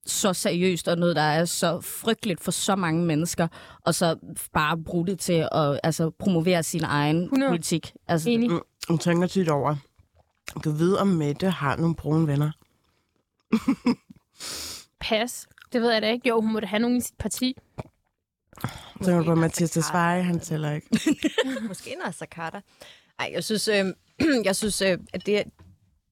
[0.05, 3.47] så seriøst, og noget, der er så frygteligt for så mange mennesker,
[3.85, 4.15] og så
[4.53, 7.49] bare bruge det til at altså, promovere sin egen 100.
[7.51, 7.93] politik.
[8.07, 8.51] Altså, Enig.
[8.51, 9.75] Mm, Jeg tænker tit over,
[10.63, 12.51] du ved, om Mette har nogle brune venner.
[14.99, 15.47] Pas.
[15.73, 16.29] Det ved jeg da ikke.
[16.29, 17.55] Jo, hun må da have nogen i sit parti.
[18.61, 18.67] Så
[19.03, 20.87] tænker du på Mathias Tesfaye, han tæller ikke.
[21.67, 22.61] Måske Nasser Carter.
[23.19, 23.85] Ej, jeg synes, øh,
[24.45, 25.43] jeg synes øh, at det,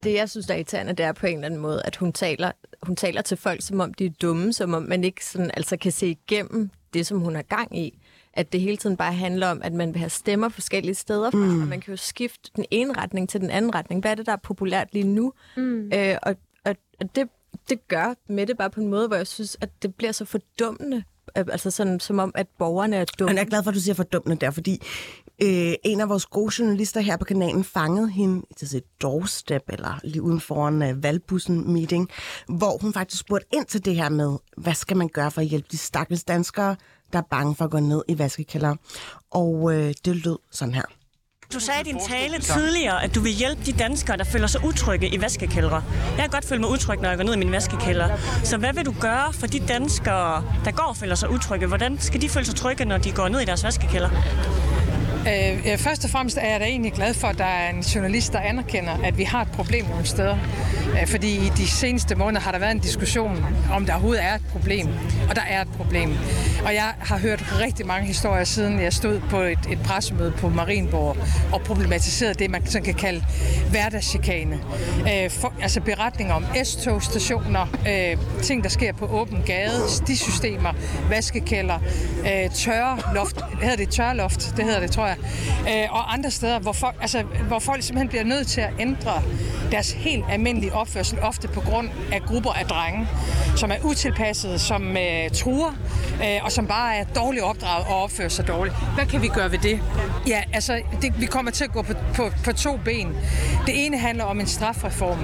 [0.03, 2.13] det, jeg synes, der er irriterende, det er på en eller anden måde, at hun
[2.13, 2.51] taler,
[2.83, 5.77] hun taler til folk, som om de er dumme, som om man ikke sådan, altså
[5.77, 7.99] kan se igennem det, som hun har gang i.
[8.33, 11.37] At det hele tiden bare handler om, at man vil have stemmer forskellige steder fra,
[11.37, 11.61] mm.
[11.61, 14.01] og man kan jo skifte den ene retning til den anden retning.
[14.01, 15.33] Hvad er det, der er populært lige nu?
[15.57, 15.91] Mm.
[15.93, 16.35] Øh, og
[16.65, 17.29] og, og det,
[17.69, 20.25] det gør med det bare på en måde, hvor jeg synes, at det bliver så
[20.25, 21.03] fordummende.
[21.37, 23.29] Øh, Altså sådan, som om, at borgerne er dumme.
[23.29, 24.81] Men jeg er glad for, at du siger fordummende der, fordi
[25.43, 29.99] øh, en af vores gode journalister her på kanalen fangede hende til et doorstep, eller
[30.03, 32.09] lige uden foran øh, valgbussen meeting,
[32.47, 35.47] hvor hun faktisk spurgte ind til det her med, hvad skal man gøre for at
[35.47, 36.75] hjælpe de stakkels danskere,
[37.13, 38.75] der er bange for at gå ned i vaskekælder.
[39.31, 40.83] Og øh, det lød sådan her.
[41.53, 44.65] Du sagde i din tale tidligere, at du vil hjælpe de danskere, der føler sig
[44.65, 45.83] utrygge i vaskekældre.
[46.11, 48.17] Jeg kan godt føle mig utryg, når jeg går ned i min vaskekælder.
[48.43, 51.67] Så hvad vil du gøre for de danskere, der går og føler sig utrygge?
[51.67, 54.09] Hvordan skal de føle sig trygge, når de går ned i deres vaskekælder?
[55.27, 57.81] Øh, øh, først og fremmest er jeg da egentlig glad for, at der er en
[57.81, 60.37] journalist, der anerkender, at vi har et problem nogle steder.
[61.01, 64.35] Øh, fordi i de seneste måneder har der været en diskussion, om der overhovedet er
[64.35, 64.87] et problem.
[65.29, 66.09] Og der er et problem.
[66.65, 70.49] Og jeg har hørt rigtig mange historier, siden jeg stod på et, et pressemøde på
[70.49, 71.17] Marienborg
[71.53, 73.25] og problematiserede det, man sådan kan kalde
[73.69, 74.59] hverdagschikane.
[74.99, 80.73] Øh, for, altså beretninger om S-togstationer, øh, ting, der sker på åben gade, stisystemer,
[81.09, 81.79] vaskekælder,
[82.19, 85.12] øh, tørreloft, hedder det tørreloft, det hedder det, tror jeg,
[85.69, 89.21] øh, og andre steder, hvor folk, altså, hvor folk simpelthen bliver nødt til at ændre
[89.71, 93.07] deres helt almindelige opførsel, ofte på grund af grupper af drenge,
[93.55, 95.75] som er utilpassede, som øh, truer,
[96.23, 98.75] øh, og som bare er dårligt opdraget og opfører sig dårligt.
[98.95, 99.79] Hvad kan vi gøre ved det?
[100.27, 103.15] Ja, altså, det, vi kommer til at gå på, på, på to ben.
[103.65, 105.17] Det ene handler om en strafreform,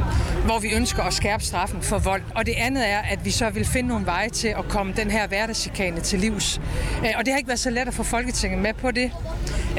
[0.45, 3.49] hvor vi ønsker at skærpe straffen for vold, og det andet er, at vi så
[3.49, 6.61] vil finde nogle veje til at komme den her hverdagschikane til livs.
[7.05, 9.11] Øh, og det har ikke været så let at få Folketinget med på det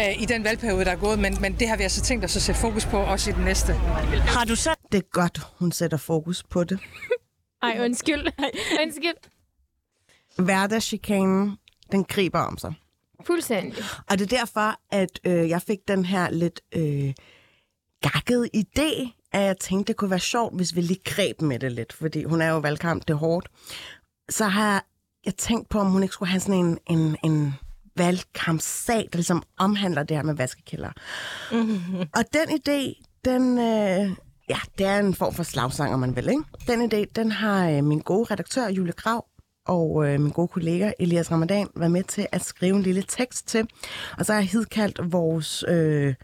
[0.01, 2.37] øh, i den valgperiode, der er gået, men, men det har vi altså tænkt os
[2.37, 3.73] at sætte fokus på også i den næste.
[3.73, 6.81] Har du så Det er godt, hun sætter fokus på det.
[7.63, 8.27] Ej, undskyld.
[8.39, 8.51] Ej,
[8.83, 9.15] undskyld.
[10.39, 11.57] Hverdagschikanen,
[11.93, 12.75] den griber om sig.
[13.27, 13.85] Fuldstændig.
[14.11, 17.15] Og det er derfor, at øh, jeg fik den her lidt øh,
[18.03, 21.73] gakkede idé, at jeg tænkte, det kunne være sjovt, hvis vi lige greb med det
[21.73, 23.49] lidt, fordi hun er jo valgkamp, det er hårdt.
[24.29, 24.85] Så har
[25.25, 27.55] jeg tænkt på, om hun ikke skulle have sådan en, en, en
[27.97, 30.91] valgkampsag, der ligesom omhandler det her med vaskekælder.
[31.53, 32.01] Mm-hmm.
[32.15, 34.17] Og den idé, den, øh,
[34.49, 36.43] ja, det er en form for slagsang, om man vil, ikke?
[36.67, 39.27] Den idé, den har øh, min gode redaktør, Julie Grav,
[39.67, 43.49] og øh, min gode kollega Elias Ramadan været med til at skrive en lille tekst
[43.49, 43.69] til.
[44.19, 46.15] Og så har jeg hidkaldt vores øh,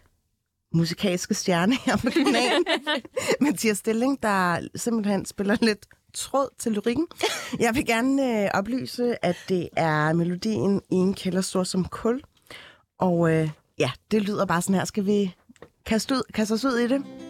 [0.75, 2.65] musikalske stjerne her på kanalen,
[3.41, 7.07] Mathias Stilling, der simpelthen spiller lidt tråd til lyrikken.
[7.65, 12.23] Jeg vil gerne øh, oplyse, at det er melodien i en kælder stor som kul.
[12.99, 14.85] Og øh, ja, det lyder bare sådan her.
[14.85, 15.35] Skal vi
[15.87, 17.26] kaste, ud, kaste os ud i det?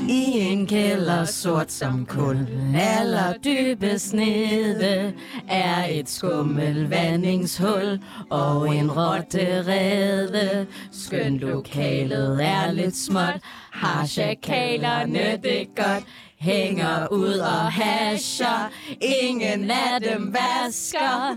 [0.00, 5.12] I en kælder sort som kul, aller dybest nede,
[5.48, 10.66] er et skummelvandingshul og en rotterede.
[10.92, 13.40] Skøn lokalet er lidt småt,
[13.72, 16.04] har chakalerne det godt,
[16.38, 21.36] hænger ud og hasher, ingen af dem vasker.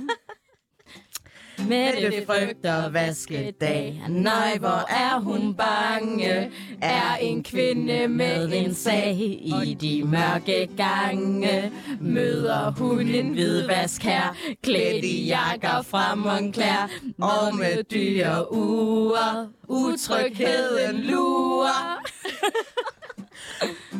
[1.67, 4.03] Med det frygter vaskedag.
[4.09, 6.51] Nej, hvor er hun bange.
[6.81, 11.71] Er en kvinde med en sag I de mørke gange.
[12.01, 14.35] Møder hun en hvidvask her.
[14.63, 19.47] Klædt i jakker fra Moncler Og med dyre uger.
[19.67, 22.01] Utrygheden lurer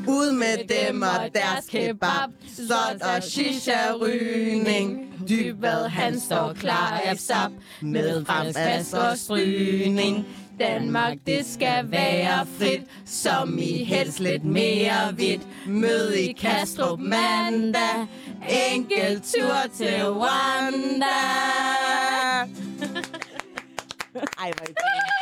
[0.07, 5.07] Ud med dem og deres kebab, sot og shisha-rygning.
[5.29, 7.51] Dybvad, han står klar af sap
[7.81, 10.25] Med fremvask og stryning.
[10.59, 15.41] Danmark, det skal være frit Som i helst lidt mere vidt.
[15.67, 18.07] Mød i Kastrup mandag
[18.73, 21.05] Enkelt tur til Rwanda
[24.41, 25.20] Ej, hvor er det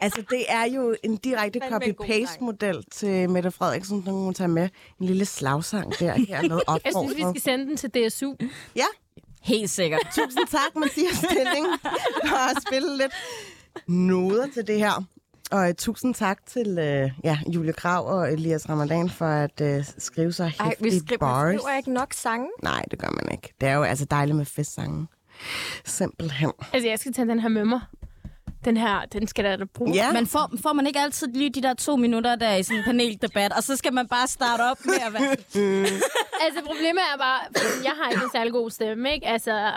[0.00, 4.68] Altså, det er jo en direkte copy-paste-model til Mette Frederiksen, når hun tager med
[5.00, 8.34] en lille slagsang der her med Jeg synes, vi skal sende den til DSU.
[8.76, 8.86] Ja,
[9.42, 10.00] Helt sikkert.
[10.14, 11.66] Tusind tak, Mathias Stilling,
[12.28, 13.12] for at spille lidt
[13.86, 15.04] noder til det her.
[15.50, 19.84] Og uh, tusind tak til uh, ja, Julie Krav og Elias Ramadan for at uh,
[19.98, 21.60] skrive så Ej, vi hæftige skriver, bars.
[21.60, 22.48] skriver ikke nok sange.
[22.62, 23.54] Nej, det gør man ikke.
[23.60, 25.06] Det er jo altså dejligt med festsange.
[25.84, 26.52] Simpelthen.
[26.72, 27.80] Altså, jeg skal tage den her med mig.
[28.64, 29.94] Den her, den skal der da bruge.
[29.94, 32.78] Ja, Men får, får man ikke altid lige de der to minutter der i sådan
[32.78, 35.36] en paneldebat, og så skal man bare starte op med at være...
[36.46, 37.40] Altså, problemet er bare,
[37.84, 39.26] jeg har ikke en særlig god stemme, ikke?
[39.26, 39.70] Altså,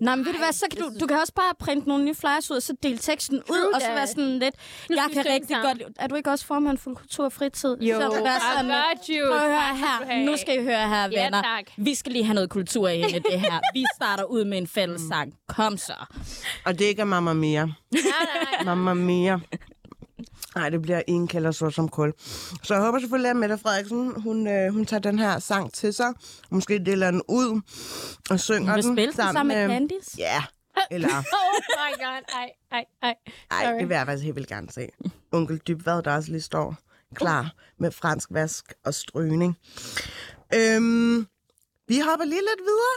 [0.00, 2.14] Nej, men ved du hvad, så kan du, du kan også bare printe nogle nye
[2.14, 4.54] flyers ud, og så dele teksten ud, True og så være sådan lidt...
[4.90, 5.78] Nu Jeg kan rigtig sammen.
[5.78, 5.92] godt...
[5.98, 7.76] Er du ikke også formand for kultur og fritid?
[7.80, 9.28] jo, så I være sådan, got you.
[9.28, 10.24] Prøv at høre her.
[10.26, 11.42] Nu skal I høre her, Ja, venner.
[11.42, 11.64] tak.
[11.76, 13.60] Vi skal lige have noget kultur ind i det her.
[13.74, 15.32] Vi starter ud med en fælles sang.
[15.48, 15.94] Kom så.
[16.66, 17.66] og det ikke er Mamma Mia.
[18.10, 18.64] Nej.
[18.64, 19.38] Mamma Mia.
[20.54, 22.12] Nej, det bliver en kælder sort som kul.
[22.62, 25.94] Så jeg håber selvfølgelig, at Mette Frederiksen, hun, øh, hun tager den her sang til
[25.94, 26.12] sig.
[26.50, 27.60] Måske deler den ud
[28.30, 30.10] og synger Hun vil den spille den sammen med Candice.
[30.18, 30.42] Ja,
[30.90, 31.08] eller...
[31.38, 32.22] Oh my god.
[32.34, 33.14] Ej, ej, ej.
[33.50, 33.80] Ej, Sorry.
[33.80, 34.88] det vil jeg faktisk helt vildt gerne se.
[35.32, 36.76] Onkel Dybvad, der også lige står
[37.14, 39.58] klar med fransk vask og strygning.
[40.54, 41.26] Øhm,
[41.88, 42.96] vi hopper lige lidt videre.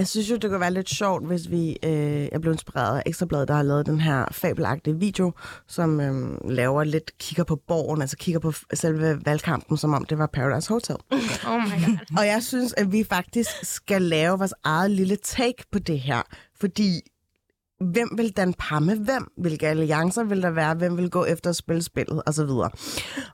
[0.00, 1.76] Jeg synes jo, det kunne være lidt sjovt, hvis vi...
[1.84, 5.32] Øh, jeg blev inspireret af Ekstrabladet, der har lavet den her fabelagtige video,
[5.68, 10.18] som øh, laver lidt kigger på borgen, altså kigger på selve valgkampen, som om det
[10.18, 10.96] var Paradise Hotel.
[11.48, 11.98] Oh my god.
[12.18, 16.22] Og jeg synes, at vi faktisk skal lave vores eget lille take på det her.
[16.60, 17.00] Fordi
[17.80, 19.26] hvem vil danne par med hvem?
[19.36, 20.74] Hvilke alliancer vil der være?
[20.74, 22.22] Hvem vil gå efter at spille spillet?
[22.26, 22.70] Og så videre.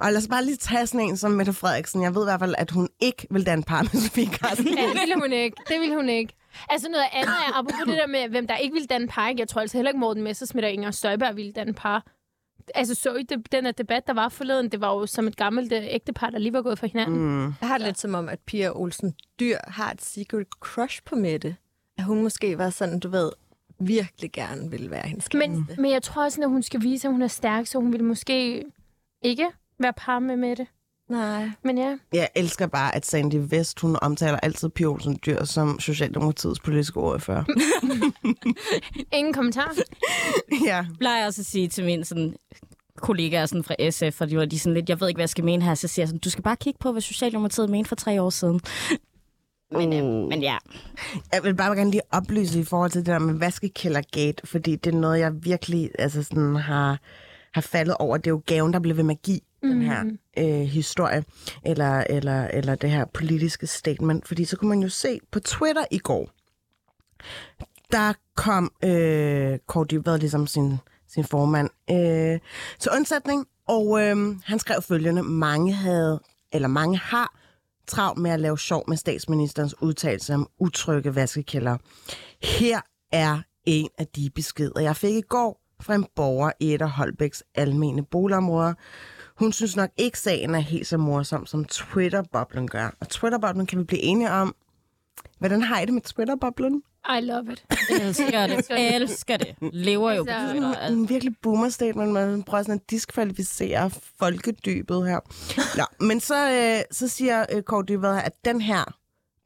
[0.01, 2.03] Og lad os bare lige tage sådan en som Mette Frederiksen.
[2.03, 4.67] Jeg ved i hvert fald, at hun ikke vil danne par med Sofie Carsten.
[4.79, 5.57] Ja, det ville hun ikke.
[5.69, 6.36] Det ville hun ikke.
[6.69, 9.29] Altså noget andet er, apropos det der med, hvem der ikke ville danne par.
[9.29, 9.41] ikke?
[9.41, 12.07] Jeg tror altså heller ikke, Morten Messersmith og Inger Støjberg ville danne par.
[12.75, 14.69] Altså så I det, den her debat, der var forleden?
[14.69, 17.19] Det var jo som et gammelt øh, ægtepar, der lige var gået fra hinanden.
[17.19, 17.45] Mm.
[17.61, 21.15] Jeg har det lidt som om, at Pia Olsen Dyr har et secret crush på
[21.15, 21.57] Mette.
[21.99, 23.31] At hun måske var sådan, du ved,
[23.79, 25.83] virkelig gerne ville være hendes Men, kæreste.
[25.83, 28.07] men jeg tror også, at hun skal vise, at hun er stærk, så hun ville
[28.07, 28.65] måske
[29.23, 29.47] ikke
[29.79, 30.67] være par med Mette.
[31.09, 31.51] Nej.
[31.65, 35.81] Men ja, Jeg elsker bare, at Sandy Vest, hun omtaler altid Pia Olsen Dyr som
[35.81, 37.45] Socialdemokratiets politiske ordfører.
[39.19, 39.75] ingen kommentar.
[40.67, 40.87] ja.
[40.99, 42.35] plejer også at sige til mine sådan,
[42.97, 45.29] kollegaer sådan fra SF, og de var de sådan lidt, jeg ved ikke, hvad jeg
[45.29, 47.89] skal mene her, så siger jeg sådan, du skal bare kigge på, hvad Socialdemokratiet mente
[47.89, 48.61] for tre år siden.
[49.71, 50.57] Men, øh, men ja,
[51.33, 54.95] Jeg vil bare gerne lige oplyse i forhold til det der med vaskekældergate, fordi det
[54.95, 56.99] er noget, jeg virkelig altså sådan, har,
[57.57, 58.17] har faldet over.
[58.17, 59.69] Det er jo gaven, der bliver ved magi, mm.
[59.69, 60.05] den her
[60.39, 61.25] øh, historie,
[61.65, 64.29] eller, eller, eller det her politiske statement.
[64.29, 66.31] Fordi så kunne man jo se på Twitter i går,
[67.93, 70.77] der kom øh, Kåre Dybvad, ligesom sin,
[71.09, 72.41] sin formand, øh,
[72.79, 76.21] til undsætning, og øh, han skrev følgende, mange havde,
[76.53, 77.39] eller mange har
[77.87, 81.77] travlt med at lave sjov med statsministerens udtalelse om utrygge vaskekælder.
[82.43, 82.81] Her
[83.13, 86.91] er en af de beskeder, jeg fik i går fra en borger i et af
[86.91, 88.75] Holbæks almene boligområder.
[89.37, 92.95] Hun synes nok ikke, sagen er helt så morsom, som Twitter-boblen gør.
[93.01, 94.55] Og Twitter-boblen kan vi blive enige om.
[95.39, 96.83] Hvordan har I det med Twitter-boblen?
[97.19, 97.65] I love it.
[98.01, 98.95] elsker det.
[98.95, 99.55] elsker det.
[99.73, 100.75] Lever jo på Altså- Twitter.
[100.75, 100.99] Altså.
[100.99, 105.21] En virkelig boomer statement, man prøver sådan at diskvalificere folkedybet her.
[105.79, 108.97] Nå, men så, øh, så siger øh, Kåre Dybvad, at den her,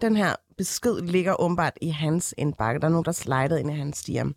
[0.01, 2.81] den her besked ligger åbenbart i hans indbakke.
[2.81, 4.25] Der er nogen, der slider ind i hans stier.
[4.25, 4.35] Mm.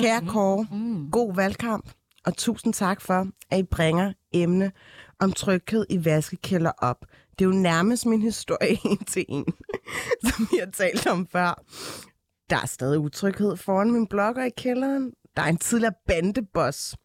[0.00, 1.10] Kære Kåre, mm.
[1.10, 1.90] god valgkamp,
[2.26, 4.72] og tusind tak for, at I bringer emne
[5.20, 7.04] om tryghed i vaskekælder op.
[7.38, 9.44] Det er jo nærmest min historie en til en,
[10.22, 11.62] som vi har talt om før.
[12.50, 15.12] Der er stadig utryghed foran min blogger i kælderen.
[15.36, 16.96] Der er en tidligere bandeboss,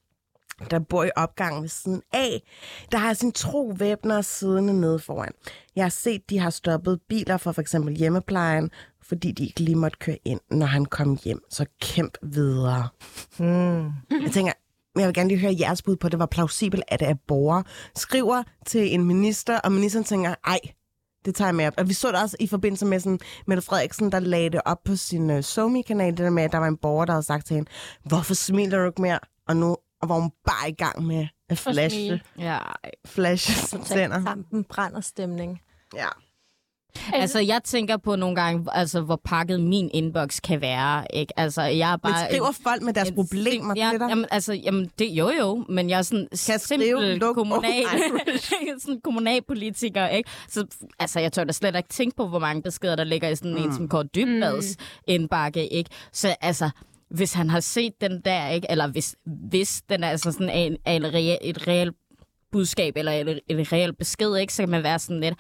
[0.72, 2.44] der bor i opgangen ved siden af.
[2.92, 5.32] Der har sin tro væbner siddende nede foran.
[5.76, 8.72] Jeg har set, de har stoppet biler fra for eksempel hjemmeplejen,
[9.04, 11.40] fordi de ikke lige måtte køre ind, når han kom hjem.
[11.50, 12.88] Så kæmp videre.
[13.38, 13.92] Hmm.
[14.24, 14.52] Jeg tænker,
[14.96, 17.64] jeg vil gerne lige høre jeres bud på, at det var plausibelt, at er borgere
[17.96, 20.60] skriver til en minister, og ministeren tænker, ej,
[21.26, 21.74] det tager jeg med op.
[21.78, 24.84] Og vi så det også i forbindelse med sådan, Mette Frederiksen, der lagde det op
[24.86, 27.48] på sin uh, SoMe-kanal, det der med, at der var en borger, der havde sagt
[27.48, 27.70] til hende,
[28.04, 29.20] hvorfor smiler du ikke mere?
[29.48, 29.78] Og nu
[30.10, 32.22] var hun bare i gang med at flashe.
[32.40, 32.60] Ja.
[33.06, 34.24] flashe sine tænder.
[34.24, 35.62] Kampen brænder stemning.
[35.96, 36.08] Ja.
[37.14, 41.06] Altså, jeg tænker på nogle gange, altså, hvor pakket min inbox kan være.
[41.14, 41.40] Ikke?
[41.40, 42.30] Altså, jeg er Men bare...
[42.30, 44.10] skriver folk med deres en problemer ja, til dig?
[44.10, 47.86] jamen, altså, jamen, det, jo jo, men jeg er sådan Kan skrive, simpel luk kommunal,
[48.82, 50.30] sådan kommunalpolitiker, ikke?
[50.50, 50.66] Så
[51.00, 53.58] altså, jeg tør da slet ikke tænke på, hvor mange beskeder, der ligger i sådan
[53.58, 54.78] en som Kåre Dybvads
[55.08, 55.90] indbakke, ikke?
[56.12, 56.70] Så altså,
[57.12, 58.72] hvis han har set den der, ikke?
[58.72, 61.96] Eller hvis, hvis den er altså sådan en, en real, et reelt
[62.52, 64.54] budskab, eller en, en reelt besked, ikke?
[64.54, 65.36] Så kan man være sådan lidt,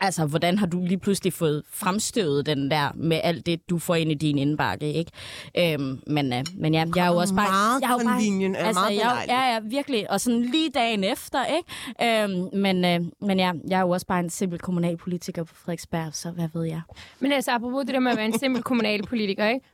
[0.00, 3.94] altså, hvordan har du lige pludselig fået fremstøvet den der med alt det, du får
[3.94, 5.10] ind i din indbakke, ikke?
[5.58, 7.48] Øhm, men, øh, men ja, jeg er jo også bare...
[7.48, 10.10] meget jeg er jo fra linjen, er altså, meget jeg, ja, ja, virkelig.
[10.10, 12.22] Og sådan lige dagen efter, ikke?
[12.22, 16.14] Øhm, men, øh, men ja, jeg er jo også bare en simpel kommunalpolitiker på Frederiksberg,
[16.14, 16.80] så hvad ved jeg?
[17.20, 19.64] Men altså, apropos det der med at være en simpel kommunalpolitiker, ikke?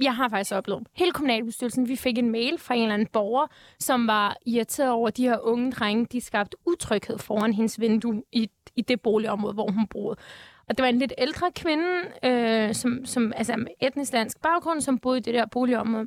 [0.00, 3.46] Jeg har faktisk oplevet, hele kommunalbestyrelsen, vi fik en mail fra en eller anden borger,
[3.80, 8.22] som var irriteret over, at de her unge drenge, de skabte utryghed foran hendes vindue
[8.32, 10.16] i, i det boligområde, hvor hun boede.
[10.68, 11.88] Og det var en lidt ældre kvinde,
[12.22, 16.06] øh, som, som, altså med etnisk dansk baggrund, som boede i det der boligområde.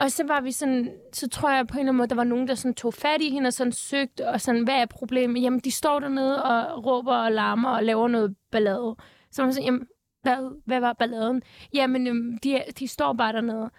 [0.00, 2.24] Og så var vi sådan, så tror jeg på en eller anden måde, der var
[2.24, 5.42] nogen, der sådan tog fat i hende og sådan søgte, og sådan, hvad er problemet?
[5.42, 8.96] Jamen, de står dernede og råber og larmer og laver noget ballade.
[9.30, 9.86] Så man sådan, jamen,
[10.22, 11.42] hvad, hvad var balladen?
[11.74, 13.70] Jamen, øhm, de, de står bare dernede.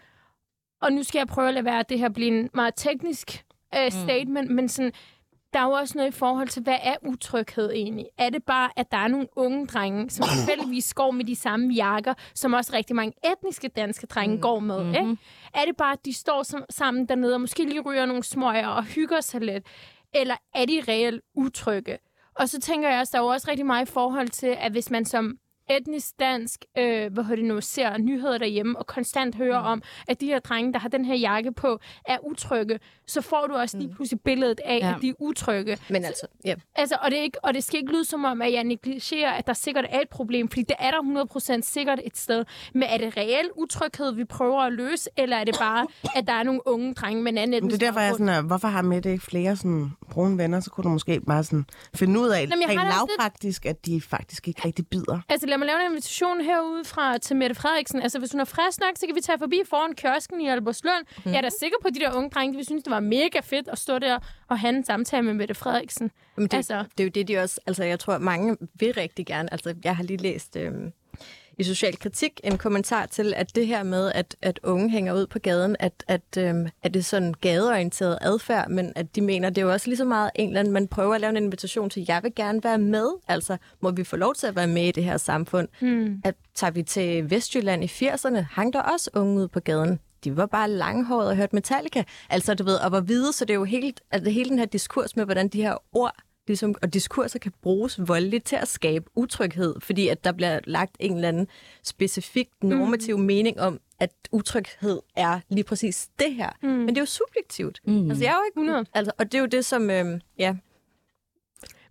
[0.81, 3.45] Og nu skal jeg prøve at lade være, at det her bliver en meget teknisk
[3.77, 4.55] øh, statement, mm.
[4.55, 4.91] men sådan,
[5.53, 8.05] der er jo også noget i forhold til, hvad er utryghed egentlig?
[8.17, 11.73] Er det bare, at der er nogle unge drenge, som tilfældigvis går med de samme
[11.73, 14.41] jakker, som også rigtig mange etniske danske drenge mm.
[14.41, 14.79] går med?
[14.83, 14.95] Mm-hmm.
[14.95, 15.21] Ikke?
[15.53, 18.67] Er det bare, at de står som, sammen dernede og måske lige ryger nogle smøger
[18.67, 19.65] og hygger sig lidt?
[20.13, 21.97] Eller er de reelt utrygge?
[22.35, 24.71] Og så tænker jeg også, der er jo også rigtig meget i forhold til, at
[24.71, 25.37] hvis man som
[25.69, 29.65] etnisk dansk, øh, hvad hedder det nu, ser nyheder derhjemme og konstant hører mm.
[29.67, 33.47] om, at de her drenge, der har den her jakke på, er utrygge, så får
[33.47, 34.93] du også lige pludselig billedet af, Ja.
[34.95, 35.77] at de er utrygge.
[35.89, 36.55] Men altså, ja.
[36.75, 39.31] Altså, og, det er ikke, og det skal ikke lyde som om, at jeg negligerer,
[39.31, 41.25] at der sikkert er et problem, fordi det er der
[41.57, 42.45] 100% sikkert et sted.
[42.73, 46.33] Men er det reel utryghed, vi prøver at løse, eller er det bare, at der
[46.33, 48.67] er nogle unge drenge med en anden det er derfor, jeg er sådan, at, hvorfor
[48.67, 50.59] har Mette ikke flere sådan, brune venner?
[50.59, 53.65] Så kunne du måske bare sådan, finde ud af, Jamen, jeg rent også lidt- lavpraktisk,
[53.65, 55.19] at de faktisk ikke rigtig bider.
[55.29, 58.01] Altså, lad mig lave en invitation herude fra til Mette Frederiksen.
[58.01, 61.05] Altså, hvis hun er frisk nok, så kan vi tage forbi foran kiosken i Albertslund.
[61.25, 61.31] Mm.
[61.31, 62.99] Jeg er da sikker på, at de der unge drenge, de vil synes, det var
[62.99, 66.11] mega fedt at stå der og have en samtale med Mette Frederiksen.
[66.35, 67.59] Men det, Altså- det er jo det, de også...
[67.67, 69.51] Altså, jeg tror, mange vil rigtig gerne...
[69.53, 70.91] Altså, jeg har lige læst øhm,
[71.57, 75.27] i Social Kritik en kommentar til, at det her med, at, at unge hænger ud
[75.27, 79.49] på gaden, at, at, øhm, at det er sådan gadeorienteret adfærd, men at de mener,
[79.49, 81.43] det er jo også lige så meget en eller anden, man prøver at lave en
[81.43, 83.09] invitation til, jeg vil gerne være med.
[83.27, 85.67] Altså, må vi få lov til at være med i det her samfund?
[85.79, 86.21] Hmm.
[86.23, 90.37] At tager vi til Vestjylland i 80'erne, hang der også unge ud på gaden de
[90.37, 92.03] var bare langhåret og hørte Metallica.
[92.29, 94.65] Altså, du ved, og var hvide, så det er jo helt, altså, hele den her
[94.65, 96.15] diskurs med, hvordan de her ord
[96.47, 100.95] ligesom, og diskurser kan bruges voldeligt til at skabe utryghed, fordi at der bliver lagt
[100.99, 101.47] en eller anden
[101.83, 103.23] specifik normativ mm.
[103.23, 106.49] mening om, at utryghed er lige præcis det her.
[106.61, 106.69] Mm.
[106.69, 107.79] Men det er jo subjektivt.
[107.85, 108.09] Mm.
[108.09, 108.59] Altså, jeg er jo ikke...
[108.59, 108.85] 100.
[108.93, 109.89] Altså, og det er jo det, som...
[109.89, 110.55] Øhm, ja,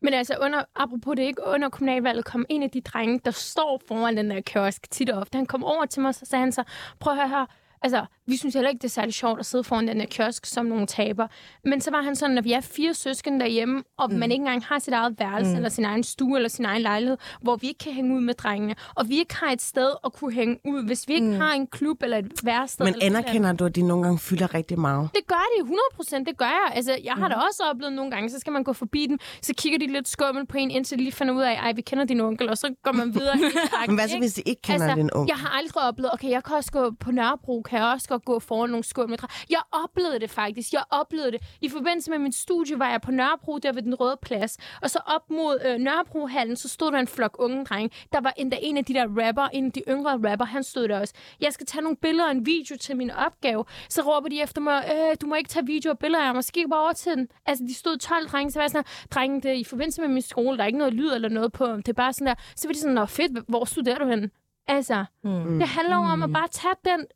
[0.01, 3.83] Men altså, under, apropos det ikke, under kommunalvalget kom en af de drenge, der står
[3.89, 5.37] foran den der kiosk tit og ofte.
[5.37, 6.63] Han kom over til mig, og så sagde han så,
[7.01, 7.47] prøv at høre her,
[7.83, 10.47] altså, vi synes heller ikke, det er særlig sjovt at sidde foran den her kiosk
[10.47, 11.27] som nogle taber.
[11.65, 14.19] Men så var han sådan, at vi er fire søskende derhjemme, og mm.
[14.19, 15.57] man ikke engang har sit eget værelse, mm.
[15.57, 18.35] eller sin egen stue, eller sin egen lejlighed, hvor vi ikke kan hænge ud med
[18.35, 21.41] drengene, og vi ikke har et sted at kunne hænge ud, hvis vi ikke mm.
[21.41, 22.85] har en klub eller et værsted.
[22.85, 25.11] Men eller anerkender du, at de nogle gange fylder rigtig meget?
[25.15, 26.73] Det gør de 100 procent, det gør jeg.
[26.75, 29.53] Altså, jeg har da også oplevet nogle gange, så skal man gå forbi den, så
[29.57, 32.05] kigger de lidt skummelt på en, indtil de lige finder ud af, ej, vi kender
[32.05, 33.37] din onkel, og så går man videre.
[33.87, 35.33] Men hvad så, hvis de ikke kender din onkel?
[35.33, 38.25] Jeg har aldrig oplevet, okay, jeg kan også gå på Nørrebro, kan jeg også godt
[38.25, 39.45] gå foran nogle skumle træer.
[39.51, 41.41] Jeg oplevede det faktisk, jeg oplevede det.
[41.61, 44.91] I forbindelse med min studie var jeg på Nørrebro, der ved den røde plads, og
[44.91, 47.91] så op mod øh, Nørrebrohallen, så stod der en flok unge drenge.
[48.13, 50.89] Der var endda en af de der rapper, en af de yngre rapper, han stod
[50.89, 51.15] der også.
[51.41, 53.65] Jeg skal tage nogle billeder og en video til min opgave.
[53.89, 56.45] Så råber de efter mig, øh, du må ikke tage video og billeder af mig,
[56.45, 57.29] så gik jeg bare over til den.
[57.47, 60.09] Altså, de stod 12 drenge, så var jeg sådan, drenge, det er i forbindelse med
[60.09, 61.67] min skole, der er ikke noget lyd eller noget på.
[61.77, 62.35] Det er bare sådan der.
[62.57, 64.31] Så var de sådan, nå fedt, hvor studerer du henne?
[64.67, 65.59] Altså, mm.
[65.59, 67.07] det handler om at bare tage den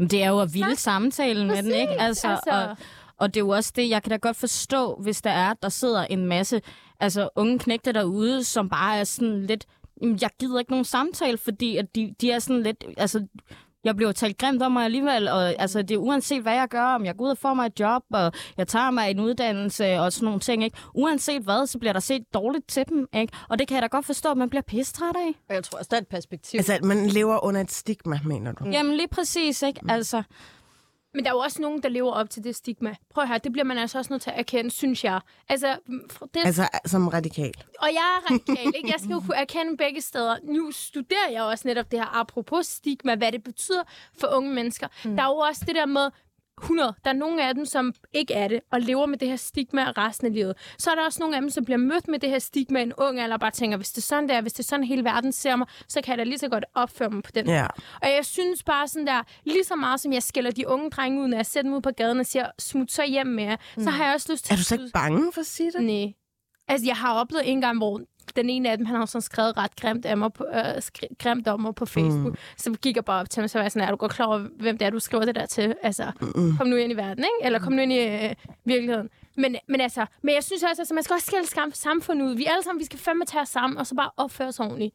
[0.00, 2.00] Men det er jo at vilde samtalen med den, ikke?
[2.00, 2.50] Altså, altså.
[2.50, 2.76] Og,
[3.16, 5.68] og det er jo også det, jeg kan da godt forstå, hvis der er, der
[5.68, 6.60] sidder en masse
[7.00, 9.66] altså, unge knægte derude, som bare er sådan lidt,
[10.02, 13.26] "Jamen, jeg gider ikke nogen samtale, fordi at de, de er sådan lidt, altså,
[13.84, 16.82] jeg bliver talt grimt om mig alligevel, og altså, det er uanset, hvad jeg gør,
[16.82, 20.00] om jeg går ud og får mig et job, og jeg tager mig en uddannelse
[20.00, 20.78] og sådan nogle ting, ikke?
[20.94, 23.32] Uanset hvad, så bliver der set dårligt til dem, ikke?
[23.48, 25.34] Og det kan jeg da godt forstå, at man bliver pistræt af.
[25.48, 26.58] og jeg tror også, der er et perspektiv.
[26.58, 28.64] Altså, at man lever under et stigma, mener du?
[28.68, 29.80] Jamen lige præcis, ikke?
[29.88, 30.22] Altså,
[31.14, 32.94] Men der er jo også nogen, der lever op til det stigma.
[33.10, 35.20] Prøv at høre, det bliver man altså også nødt til at erkende, synes jeg.
[35.48, 35.76] Altså,
[36.12, 37.52] f- det, Altså, som radikal.
[37.80, 38.88] og jeg er radikal, ikke?
[38.92, 40.36] Jeg skal jo kunne erkende begge steder.
[40.42, 43.82] Nu studerer jeg også netop det her apropos stigma, hvad det betyder
[44.20, 44.86] for unge mennesker.
[45.04, 45.16] Mm.
[45.16, 46.10] Der er jo også det der med,
[46.62, 46.94] 100.
[47.04, 49.90] Der er nogle af dem, som ikke er det, og lever med det her stigma
[49.90, 50.56] resten af livet.
[50.78, 52.82] Så er der også nogle af dem, som bliver mødt med det her stigma i
[52.82, 54.84] en ung alder, og bare tænker, hvis det er sådan der, hvis det er sådan
[54.84, 57.46] hele verden ser mig, så kan jeg da lige så godt opføre mig på den
[57.48, 57.66] Ja.
[58.02, 61.22] og jeg synes bare sådan der, lige så meget som jeg skælder de unge drenge
[61.22, 63.56] ud, når jeg sætter dem ud på gaden og siger, smut så hjem med jer,
[63.76, 63.82] mm.
[63.82, 65.82] så har jeg også lyst til Er du så ikke bange for at sige det?
[65.82, 66.12] Nej.
[66.68, 68.00] Altså, jeg har oplevet en gang, hvor
[68.36, 71.14] den ene af dem, han har sådan skrevet ret grimt, af mig på, øh, skri-
[71.18, 72.32] grimt om mig på Facebook.
[72.32, 72.38] Mm.
[72.56, 74.26] Så gik jeg bare op til mig, så var jeg sådan, er du godt klar
[74.26, 75.74] over, hvem det er, du skriver det der til?
[75.82, 76.56] Altså, mm.
[76.56, 77.46] kom nu ind i verden, ikke?
[77.46, 79.08] Eller kom nu ind i øh, virkeligheden.
[79.36, 82.34] Men, men altså, men jeg synes også, at man skal også skille skam samfundet ud.
[82.36, 84.94] Vi alle sammen, vi skal fandme tage os sammen, og så bare opføre os ordentligt.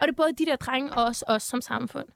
[0.00, 2.06] Og det er både de der drenge og os, os som samfund.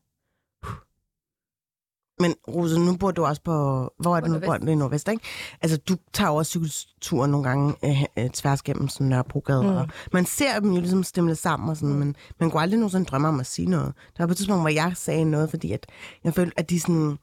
[2.20, 3.52] Men Rose, nu bor du også på...
[3.98, 4.38] Hvor er det nu?
[4.38, 5.22] Bor du i Nordvest, ikke?
[5.62, 9.62] Altså, du tager også cykelturen nogle gange øh, øh, tværs gennem sådan Nørrebrogade.
[9.62, 9.68] Mm.
[9.68, 13.04] Og man ser dem jo ligesom stemle sammen og sådan, men man kunne aldrig nogensinde
[13.04, 13.92] drømme om at sige noget.
[14.16, 15.86] Der var på et tidspunkt, hvor jeg sagde noget, fordi at
[16.24, 17.18] jeg følte, at de sådan...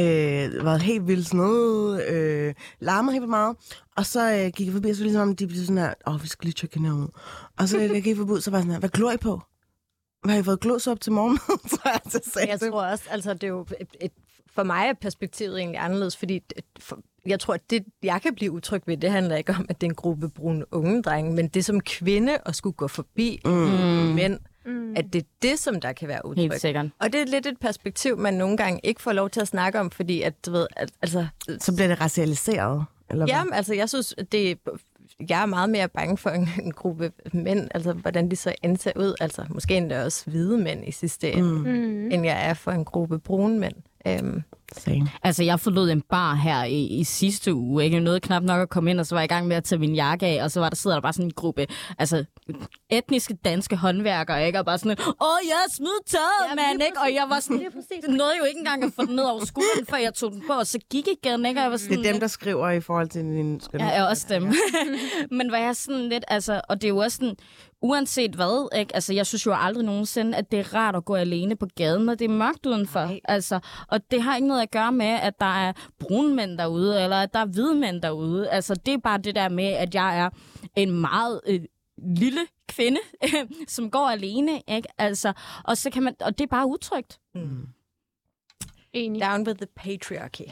[0.00, 3.56] Øh, var helt vildt sådan noget, øh, larmede helt vildt meget.
[3.96, 6.14] Og så øh, gik jeg forbi, og så ligesom om de blev sådan her, åh,
[6.14, 7.08] oh, vi skal lige tjekke hende ud.
[7.58, 9.40] Og så da jeg gik forbi, så var jeg sådan her, hvad glor I på?
[10.22, 11.38] Hvad har I fået glås op til morgen?
[11.70, 14.12] så jeg så sagde Jeg til tror også, altså det er jo et, et,
[14.58, 16.42] for mig er perspektivet egentlig anderledes, fordi
[16.80, 19.80] for, jeg tror, at det, jeg kan blive utryg ved, det handler ikke om, at
[19.80, 23.40] det er en gruppe brune unge drenge, men det som kvinde at skulle gå forbi
[23.44, 23.50] mm.
[23.50, 24.96] mænd, mm.
[24.96, 26.42] at det er det, som der kan være utryg.
[26.42, 26.86] Helt sikkert.
[26.98, 29.80] Og det er lidt et perspektiv, man nogle gange ikke får lov til at snakke
[29.80, 31.26] om, fordi at, du ved, at, altså,
[31.60, 33.34] Så bliver det racialiseret, eller hvad?
[33.34, 34.58] Jamen, altså, jeg synes, at det,
[35.28, 38.92] jeg er meget mere bange for en, en gruppe mænd, altså hvordan de så endte
[38.96, 42.10] ud, altså måske endda også hvide mænd i sidste ende, mm.
[42.10, 43.74] end jeg er for en gruppe brune mænd.
[44.06, 44.42] Øhm,
[44.76, 45.08] Same.
[45.22, 47.84] Altså, jeg forlod en bar her i, i sidste uge.
[47.84, 47.94] Ikke?
[47.96, 49.64] Jeg nåede knap nok at komme ind, og så var jeg i gang med at
[49.64, 51.66] tage min jakke af, og så var der, sidder der bare sådan en gruppe
[51.98, 52.24] altså,
[52.90, 54.58] etniske danske håndværkere, ikke?
[54.58, 57.00] og bare sådan, åh, jeg har smidt tøjet, mand, ikke?
[57.00, 57.60] Og jeg var sådan,
[58.02, 60.42] det nåede jo ikke engang at få den ned over skulderen, før jeg tog den
[60.46, 61.60] på, og så gik igen, ikke?
[61.60, 63.60] Og jeg var sådan, Det er dem, der skriver i forhold til din...
[63.60, 64.42] Skal Ja, er også dem.
[65.38, 67.36] Men var jeg sådan lidt, altså, og det er jo også sådan,
[67.82, 68.94] uanset hvad, ikke?
[68.94, 72.04] Altså, jeg synes jo aldrig nogensinde, at det er rart at gå alene på gaden,
[72.04, 73.00] når det er mørkt udenfor.
[73.00, 73.20] Nej.
[73.24, 77.02] Altså, og det har ikke noget at gøre med, at der er brune mænd derude,
[77.02, 78.50] eller at der er hvide mænd derude.
[78.50, 80.30] Altså, det er bare det der med, at jeg er
[80.76, 81.60] en meget øh,
[82.02, 83.00] lille kvinde,
[83.66, 84.88] som går alene, ikke?
[84.98, 85.32] Altså,
[85.64, 87.20] og, så kan man, og det er bare utrygt.
[88.92, 89.20] Enig.
[89.20, 90.50] down with the patriarchy.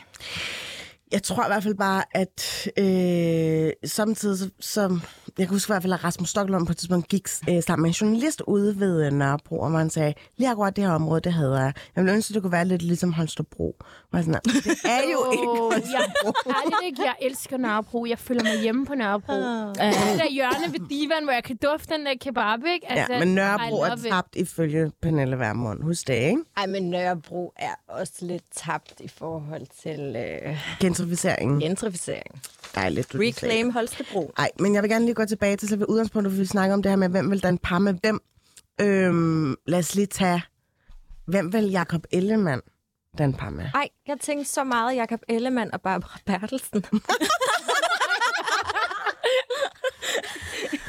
[1.12, 4.98] Jeg tror i hvert fald bare, at øh, samtidig, så, så,
[5.38, 7.82] jeg kan huske i hvert fald, at Rasmus Stoklund på et tidspunkt gik øh, sammen
[7.82, 11.20] med en journalist ude ved øh, Nørrebro, og man sagde, lige akkurat det her område,
[11.20, 11.72] det havde jeg.
[11.96, 13.76] Jeg ville ønske, at det kunne være lidt ligesom Holstebro.
[14.12, 16.32] Og sådan, det er jo ikke Åh, Holstebro.
[16.46, 18.06] jeg, ærligt ikke, jeg elsker Nørrebro.
[18.06, 19.32] Jeg føler mig hjemme på Nørrebro.
[19.32, 19.68] Uh.
[19.68, 19.76] Det
[20.18, 22.90] der hjørne ved divan, hvor jeg kan dufte den der kebab, ikke?
[22.92, 24.12] Altså, Ja, men Nørrebro er love it.
[24.12, 25.82] tabt ifølge Pernille Vermund.
[25.82, 26.38] Husk det, ikke?
[26.56, 30.58] Ej, men Nørrebro er også lidt tabt i forhold til øh,
[30.96, 31.60] Gentrificeringen.
[31.60, 32.42] gentrificering.
[32.74, 34.32] Dejligt, du Reclaim Holstebro.
[34.38, 36.82] Nej, men jeg vil gerne lige gå tilbage til selve udgangspunktet, for vi snakker om
[36.82, 38.20] det her med, hvem vil danne par med hvem.
[38.80, 40.42] Øhm, lad os lige tage,
[41.24, 42.62] hvem vil Jakob Ellemann
[43.18, 43.64] danne par med?
[43.74, 46.84] Ej, jeg tænkte så meget Jakob Ellemann og Barbara Bertelsen.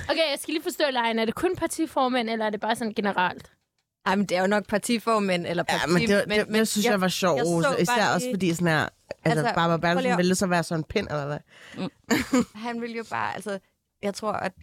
[0.09, 1.19] Okay, jeg skal lige forstå lejen.
[1.19, 3.51] Er det kun partiformand, eller er det bare sådan generelt?
[4.07, 5.81] Ej, men det er jo nok partiformænd eller parti...
[5.81, 7.67] Ja, men det, det, det, det synes jeg, var sjovt, jeg så Rose.
[7.67, 8.89] bare Især lige- også fordi sådan her, altså,
[9.25, 11.39] Altså, Barbara Bertelsen ville så være sådan en pind, eller hvad?
[12.55, 13.59] Han vil jo bare, altså,
[14.03, 14.53] jeg tror, at...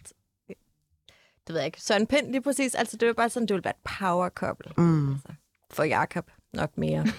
[1.47, 1.81] Det ved jeg ikke.
[1.81, 2.75] Søren Pind lige præcis.
[2.75, 4.71] Altså, det var bare sådan, det ville være et power couple.
[4.77, 5.11] Mm.
[5.11, 5.27] Altså,
[5.71, 7.05] for Jakob nok mere.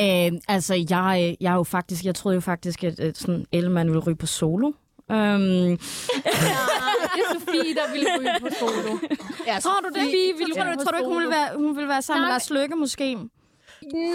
[0.00, 3.88] Øh, altså, jeg, jeg er jo faktisk, jeg troede jo faktisk, at, at sådan Ellemann
[3.88, 4.72] ville ryge på solo.
[5.10, 5.74] Øhm, Ja,
[7.14, 8.98] det er Sofie, der ville ryge på solo.
[9.46, 10.02] ja, tror du det?
[10.04, 12.28] Sofie ville Tror du, tror du ikke, hun ville være, hun ville være sammen med
[12.28, 12.34] Nej.
[12.34, 13.14] Lars Løkke måske?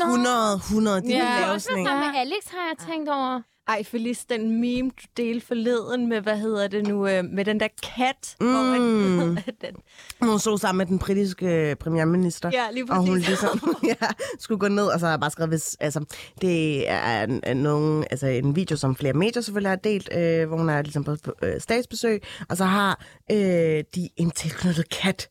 [0.02, 1.18] Nå, 100, 100, de Ja.
[1.18, 1.24] ja.
[1.24, 1.86] det lave er også sådan en.
[1.88, 3.42] sammen med Alex, har jeg tænkt over.
[3.70, 7.60] Ej, Felice, den meme, du delte forleden med, hvad hedder det nu, øh, med den
[7.60, 8.36] der kat.
[8.42, 8.48] Mm.
[8.48, 9.38] Hvor Mm.
[9.38, 9.76] at, den,
[10.22, 12.50] Hun så sammen med den britiske premierminister.
[12.54, 13.28] ja, lige Og hun præcis.
[13.28, 14.08] ligesom ja,
[14.40, 16.06] skulle gå ned, og så har jeg bare skrevet, hvis, altså,
[16.42, 20.48] det er en, en, nogen, altså, en video, som flere medier selvfølgelig har delt, øh,
[20.48, 25.30] hvor hun er ligesom på øh, statsbesøg, og så har øh, de en tilknyttet kat,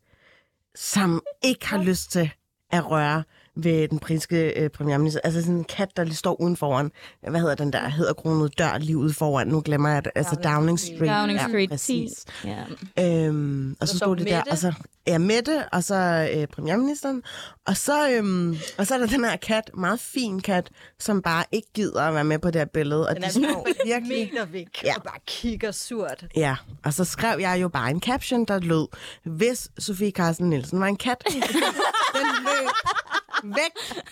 [0.74, 2.30] som ikke har lyst til
[2.70, 3.22] at røre
[3.62, 5.20] ved den britiske øh, premierminister.
[5.24, 6.90] Altså sådan en kat, der lige står uden foran,
[7.30, 9.46] hvad hedder den der, hedder kronet dør lige ude foran.
[9.48, 10.12] Nu glemmer jeg det.
[10.14, 11.00] Altså Downing Street.
[11.10, 12.24] Downing Street Ja, præcis.
[12.44, 12.64] Ja.
[13.26, 14.72] Øhm, og så så stod det der, og så
[15.06, 17.22] ja, Mette, og så øh, premierministeren,
[17.66, 21.44] og så, øhm, og så er der den her kat, meget fin kat, som bare
[21.52, 24.30] ikke gider at være med på det her billede, og Den de står virkelig...
[24.32, 24.94] meter væk Ja.
[24.96, 26.24] og bare kigger surt.
[26.36, 28.86] Ja, og så skrev jeg jo bare en caption, der lød,
[29.24, 31.34] hvis Sofie Carsten Nielsen var en kat, den
[32.44, 32.68] løb
[33.54, 34.02] væk,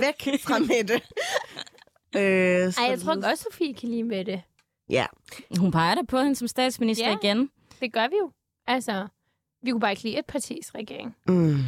[0.00, 0.94] væk fra Mette.
[2.16, 4.42] Øh, Ej, jeg tror godt, Sofie kan lide med det.
[4.90, 5.06] Ja,
[5.58, 7.16] Hun peger da på hende som statsminister Ja.
[7.22, 7.50] igen.
[7.80, 8.30] Det gør vi jo.
[8.66, 9.06] Altså,
[9.62, 11.16] vi kunne bare ikke lide et partis regering.
[11.28, 11.58] mm.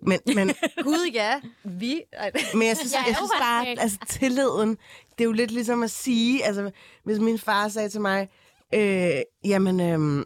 [0.00, 0.48] Men, men
[0.82, 1.40] Gud, ja.
[1.64, 2.02] Vi...
[2.12, 3.78] Ej, Men jeg synes, Jeg jeg, er synes bare, radikal.
[3.80, 4.70] altså tilliden,
[5.10, 6.70] det er jo lidt ligesom at sige, altså
[7.04, 8.28] hvis min far sagde til mig,
[8.74, 9.10] Øh,
[9.44, 10.24] jamen, øh,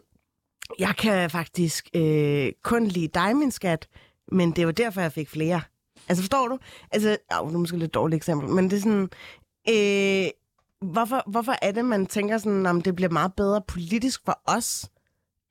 [0.79, 3.87] jeg kan faktisk øh, kun lide dig, min skat,
[4.31, 5.61] men det var derfor, jeg fik flere.
[6.09, 6.57] Altså, forstår du?
[6.91, 9.09] Altså, åh, det er måske et lidt dårligt eksempel, men det er sådan...
[9.69, 10.31] Øh,
[10.91, 14.89] hvorfor, hvorfor er det, man tænker sådan, om det bliver meget bedre politisk for os,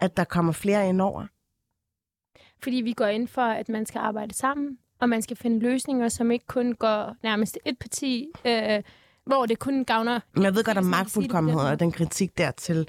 [0.01, 1.26] at der kommer flere ind over?
[2.62, 6.09] Fordi vi går ind for, at man skal arbejde sammen, og man skal finde løsninger,
[6.09, 8.82] som ikke kun går nærmest et parti, øh,
[9.26, 10.20] hvor det kun gavner...
[10.34, 12.88] Men jeg ved godt, at magtfuldkommenhed og den kritik dertil,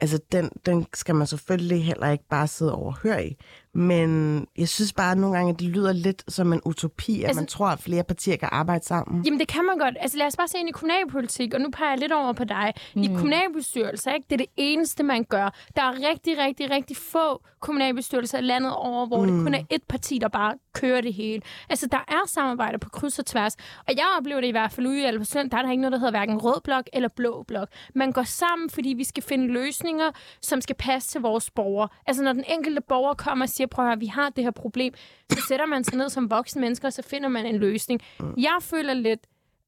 [0.00, 3.36] altså den, den skal man selvfølgelig heller ikke bare sidde og overhøre i.
[3.74, 7.28] Men jeg synes bare at nogle gange, at det lyder lidt som en utopi, at
[7.28, 9.24] Altså- man tror, at flere partier kan arbejde sammen.
[9.24, 9.96] Jamen, det kan man godt.
[10.00, 12.44] Altså, lad os bare se ind i kommunalpolitik, og nu peger jeg lidt over på
[12.44, 12.74] dig.
[12.94, 13.02] Mm.
[13.02, 14.26] I kommunalbestyrelser, ikke?
[14.30, 15.54] det er det eneste, man gør.
[15.76, 19.32] Der er rigtig, rigtig, rigtig få kommunalbestyrelser i landet over, hvor mm.
[19.36, 21.42] det kun er et parti, der bare kører det hele.
[21.70, 23.56] Altså, der er samarbejder på kryds og tværs.
[23.88, 25.92] Og jeg oplever det i hvert fald ude i Albertslund, der er der ikke noget,
[25.92, 27.68] der hedder hverken rød blok eller blå blok.
[27.94, 30.10] Man går sammen, fordi vi skal finde løsninger,
[30.42, 31.88] som skal passe til vores borgere.
[32.06, 34.50] Altså, når den enkelte borger kommer og siger, prøv at høre, vi har det her
[34.50, 34.92] problem,
[35.32, 38.00] så sætter man sig ned som voksne mennesker, og så finder man en løsning.
[38.36, 39.20] Jeg føler lidt,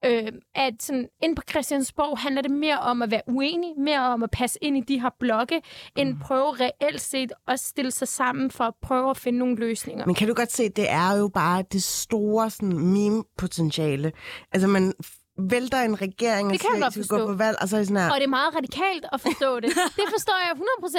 [0.05, 4.23] øh, at sådan, inde på Christiansborg handler det mere om at være uenig, mere om
[4.23, 5.63] at passe ind i de her blokke,
[5.97, 10.07] end prøve reelt set at stille sig sammen for at prøve at finde nogle løsninger.
[10.07, 14.13] Men kan du godt se, det er jo bare det store sådan, meme-potentiale.
[14.53, 14.93] Altså, man
[15.41, 17.89] vælter en regering og Det kan jeg siger, gå på valg, og så er det
[17.89, 19.71] sådan her, Og det er meget radikalt at forstå det.
[19.99, 20.53] Det forstår jeg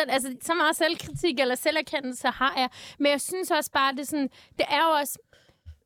[0.07, 0.11] 100%.
[0.15, 2.69] Altså, så meget selvkritik eller selverkendelse har jeg.
[2.99, 4.29] Men jeg synes også bare, det er sådan...
[4.57, 5.19] Det er jo også...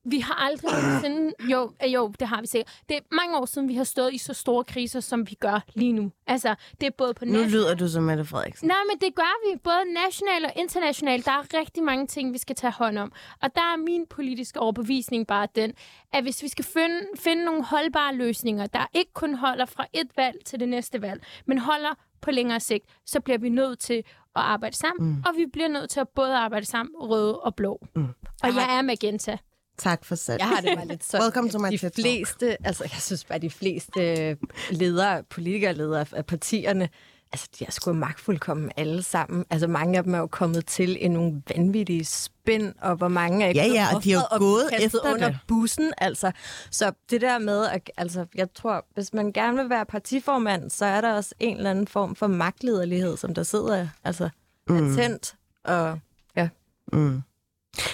[0.05, 1.33] Vi har aldrig nogensinde...
[1.51, 2.81] Jo, øh, jo, det har vi sikkert.
[2.89, 5.59] Det er mange år siden, vi har stået i så store kriser, som vi gør
[5.73, 6.11] lige nu.
[6.27, 8.67] Altså, det er både på nu lyder du som Mette Frederiksen.
[8.67, 11.25] Nej, men det gør vi både nationalt og internationalt.
[11.25, 13.11] Der er rigtig mange ting, vi skal tage hånd om.
[13.41, 15.73] Og der er min politiske overbevisning bare den,
[16.13, 20.07] at hvis vi skal finde, finde nogle holdbare løsninger, der ikke kun holder fra et
[20.17, 24.03] valg til det næste valg, men holder på længere sigt, så bliver vi nødt til
[24.35, 25.23] at arbejde sammen, mm.
[25.27, 27.85] og vi bliver nødt til at både arbejde sammen, røde og blå.
[27.95, 28.07] Mm.
[28.43, 29.37] Og jeg er magenta.
[29.77, 30.39] Tak for sat.
[30.39, 33.39] Jeg har det bare lidt sådan, Welcome to my de fleste, altså jeg synes bare,
[33.39, 34.37] de fleste
[34.71, 36.89] ledere, politikerledere af partierne,
[37.31, 39.45] altså de er sgu magtfuldkommen alle sammen.
[39.49, 43.45] Altså mange af dem er jo kommet til i nogle vanvittige spænd, og hvor mange
[43.45, 45.39] er Ja, ja, og de er jo gået efter under det.
[45.47, 46.31] bussen, altså.
[46.71, 50.85] Så det der med, at, altså jeg tror, hvis man gerne vil være partiformand, så
[50.85, 54.29] er der også en eller anden form for magtlederlighed, som der sidder, altså
[54.69, 54.95] mm.
[54.95, 55.99] latent, og
[56.35, 56.49] ja.
[56.93, 57.21] Mm.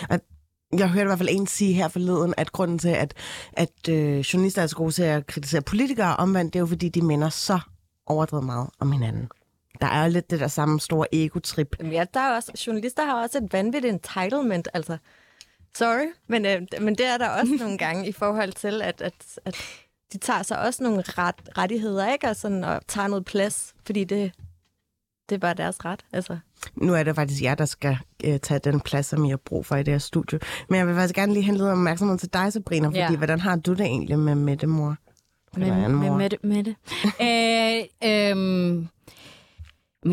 [0.10, 0.20] Og
[0.78, 3.14] jeg hørte i hvert fald en sige her forleden, at grunden til, at,
[3.54, 6.90] at øh, journalister er så gode til at kritisere politikere omvendt, det er jo fordi,
[6.90, 7.60] de minder så
[8.06, 9.30] overdrevet meget om hinanden.
[9.82, 11.76] Der er jo lidt det der samme store ego-trip.
[11.80, 14.98] Jamen, Ja, der er også, journalister har også et vanvittigt entitlement, altså.
[15.76, 19.14] Sorry, men, øh, men det er der også nogle gange i forhold til, at, at,
[19.46, 19.58] at
[20.14, 22.28] de tager sig også nogle ret, rettigheder, ikke?
[22.28, 24.32] Og, sådan, og tager noget plads, fordi det,
[25.30, 26.38] det er bare deres ret, altså.
[26.76, 29.66] Nu er det faktisk jer, der skal øh, tage den plads, som I har brug
[29.66, 30.40] for i det her studie.
[30.70, 33.16] Men jeg vil faktisk gerne lige henlede opmærksomhed til dig, Sabrina, fordi Ja.
[33.16, 34.96] hvordan har du det egentlig med Mette, mor?
[35.58, 36.18] Med, med, mor?
[36.18, 36.76] med, det, med det.
[37.22, 38.88] øh, øhm,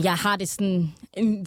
[0.04, 1.46] jeg har det sådan en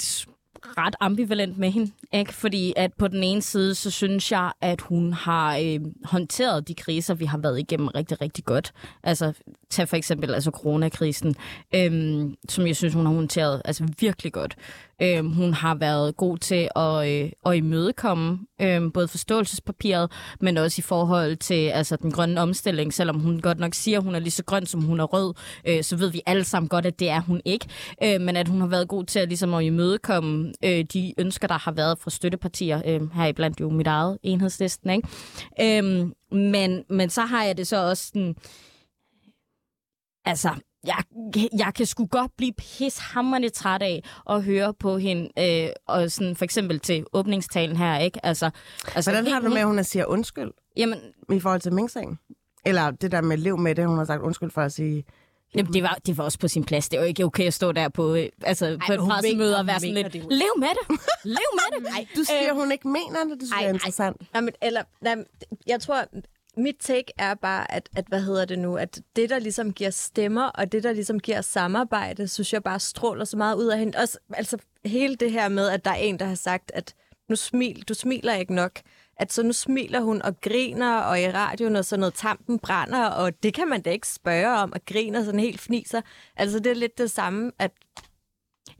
[0.63, 2.33] ret ambivalent med hende, ikke?
[2.33, 6.73] Fordi at på den ene side, så synes jeg, at hun har øh, håndteret de
[6.73, 8.73] kriser, vi har været igennem rigtig, rigtig godt.
[9.03, 9.33] Altså,
[9.69, 11.35] tag for eksempel altså coronakrisen,
[11.75, 14.55] øhm, som jeg synes, hun har håndteret altså virkelig godt.
[15.03, 20.79] Øhm, hun har været god til at, øh, at imødekomme øhm, både forståelsespapiret, men også
[20.79, 22.93] i forhold til altså, den grønne omstilling.
[22.93, 25.33] Selvom hun godt nok siger, at hun er lige så grøn, som hun er rød,
[25.67, 27.67] øh, så ved vi alle sammen godt, at det er hun ikke.
[28.03, 31.47] Øh, men at hun har været god til at, ligesom, at imødekomme øh, de ønsker,
[31.47, 34.89] der har været fra støttepartier, øh, heriblandt jo mit eget enhedslisten.
[34.89, 35.77] Ikke?
[35.79, 38.35] Øh, men, men så har jeg det så også sådan...
[40.25, 40.49] Altså,
[40.85, 41.03] jeg,
[41.57, 46.35] jeg kan sgu godt blive pishammerende træt af at høre på hende, øh, og sådan
[46.35, 48.25] for eksempel til åbningstalen her, ikke?
[48.25, 48.49] Altså,
[48.95, 50.99] altså Hvordan har du med, at hun siger undskyld Jamen,
[51.33, 52.19] i forhold til Mink-sagen?
[52.65, 55.05] Eller det der med lev med det, hun har sagt undskyld for at sige...
[55.55, 56.89] Jamen, det var, det var også på sin plads.
[56.89, 59.57] Det er jo ikke okay at stå der på, øh, altså, Ej, på et pressemøde
[59.59, 61.83] og være sådan lidt, det lev med det, lev med det.
[61.83, 63.39] Nej, du siger, hun ikke mener det.
[63.39, 64.33] Det synes jeg er interessant.
[64.33, 65.15] Nej, men, eller, nej,
[65.67, 66.03] jeg tror,
[66.57, 69.89] mit take er bare, at, at, hvad hedder det nu, at det, der ligesom giver
[69.89, 73.79] stemmer, og det, der ligesom giver samarbejde, synes jeg bare stråler så meget ud af
[73.79, 73.97] hende.
[73.97, 76.95] Også, altså hele det her med, at der er en, der har sagt, at
[77.29, 78.79] nu smil, du smiler ikke nok.
[79.17, 83.05] At så nu smiler hun og griner, og i radioen og sådan noget, tampen brænder,
[83.05, 86.01] og det kan man da ikke spørge om, og griner sådan helt fniser.
[86.35, 87.71] Altså det er lidt det samme, at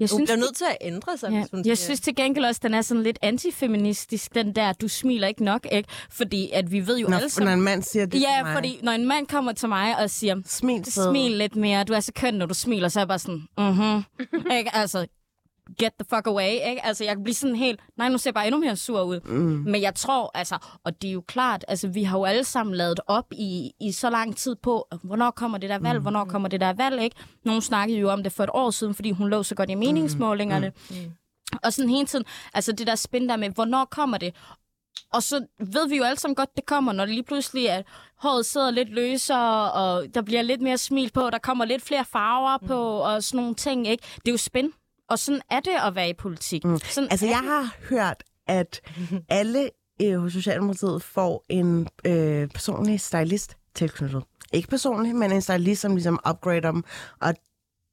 [0.02, 2.16] jeg Hun synes, bliver nødt til at ændre sig, Ja, hvis hun jeg synes til
[2.16, 5.90] gengæld også, den er sådan lidt antifeministisk, den der, du smiler ikke nok, ikke?
[6.12, 7.54] Fordi at vi ved jo alle Når, når sammen...
[7.54, 8.54] en mand siger det til Ja, mig.
[8.54, 12.00] fordi når en mand kommer til mig og siger, Smil, smil lidt mere, du er
[12.00, 14.04] så køn, når du smiler, så er jeg bare sådan, mhm,
[14.58, 14.76] ikke?
[14.76, 15.08] Altså,
[15.80, 16.86] get the fuck away, ikke?
[16.86, 19.20] Altså, jeg kan blive sådan helt, nej, nu ser jeg bare endnu mere sur ud.
[19.26, 19.64] Mm.
[19.68, 22.76] Men jeg tror, altså, og det er jo klart, altså, vi har jo alle sammen
[22.76, 26.02] lavet op i, i så lang tid på, hvornår kommer det der valg, mm.
[26.02, 27.16] hvornår kommer det der valg, ikke?
[27.46, 29.76] Nogle snakkede jo om det for et år siden, fordi hun lå så godt i
[29.76, 30.72] meningsmålingerne.
[30.90, 30.96] Mm.
[31.64, 34.36] Og sådan hele tiden, altså det der spin der med, hvornår kommer det?
[35.14, 37.82] Og så ved vi jo alle sammen godt, det kommer, når det lige pludselig er,
[38.18, 42.06] håret sidder lidt løsere, og der bliver lidt mere smil på, der kommer lidt flere
[42.06, 44.04] farver på, og sådan nogle ting, ikke?
[44.16, 44.72] Det er jo spin.
[45.12, 46.66] Og sådan er det at være i politik.
[46.66, 46.78] Mm.
[46.80, 47.50] Sådan Altså, jeg det.
[47.50, 48.82] har hørt, at
[49.30, 49.70] alle
[50.02, 54.24] øh, hos Socialdemokratiet får en øh, personlig stylist tilknyttet.
[54.54, 56.84] Ikke personlig, men en stylist, som ligesom upgrader dem.
[57.22, 57.34] Og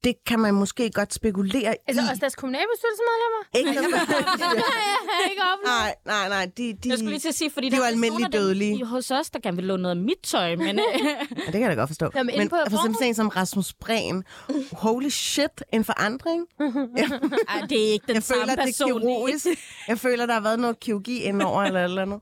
[0.04, 2.08] det kan man måske godt spekulere Altså i.
[2.10, 3.42] også deres kommunalbestyrelsemedlemmer?
[3.54, 3.70] Ikke,
[5.30, 5.58] ikke op.
[5.64, 6.50] nej, nej, nej.
[6.56, 8.78] De, de, Jeg skulle lige til at sige, fordi de er der er dem dødelige.
[8.78, 10.78] i- hos os, der gerne vil låne noget af mit tøj, men...
[10.78, 12.10] øh, Ja, det kan jeg da godt forstå.
[12.14, 14.24] Jamen, men på for eksempel sådan som Rasmus Breen.
[14.72, 16.46] Holy shit, en forandring.
[17.48, 19.00] ej, det er ikke den Jeg samme føler, det er person.
[19.00, 19.46] kirurgisk.
[19.88, 22.20] Jeg føler, der har været noget kirurgi indover eller eller andet.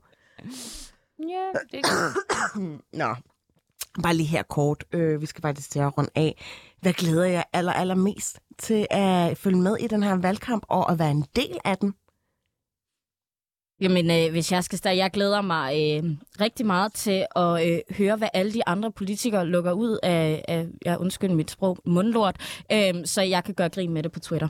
[1.19, 2.13] Ja, det er
[2.97, 3.15] Nå,
[4.03, 4.83] bare lige her kort.
[4.93, 6.43] Øh, vi skal faktisk til at runde af.
[6.81, 10.99] Hvad glæder jeg aller, allermest til at følge med i den her valgkamp og at
[10.99, 11.93] være en del af den?
[13.81, 16.11] Jamen, øh, hvis jeg skal starte, jeg glæder mig øh,
[16.41, 20.67] rigtig meget til at øh, høre, hvad alle de andre politikere lukker ud af, af
[20.85, 24.47] ja, undskyld mit sprog, mundlort, øh, så jeg kan gøre grin med det på Twitter.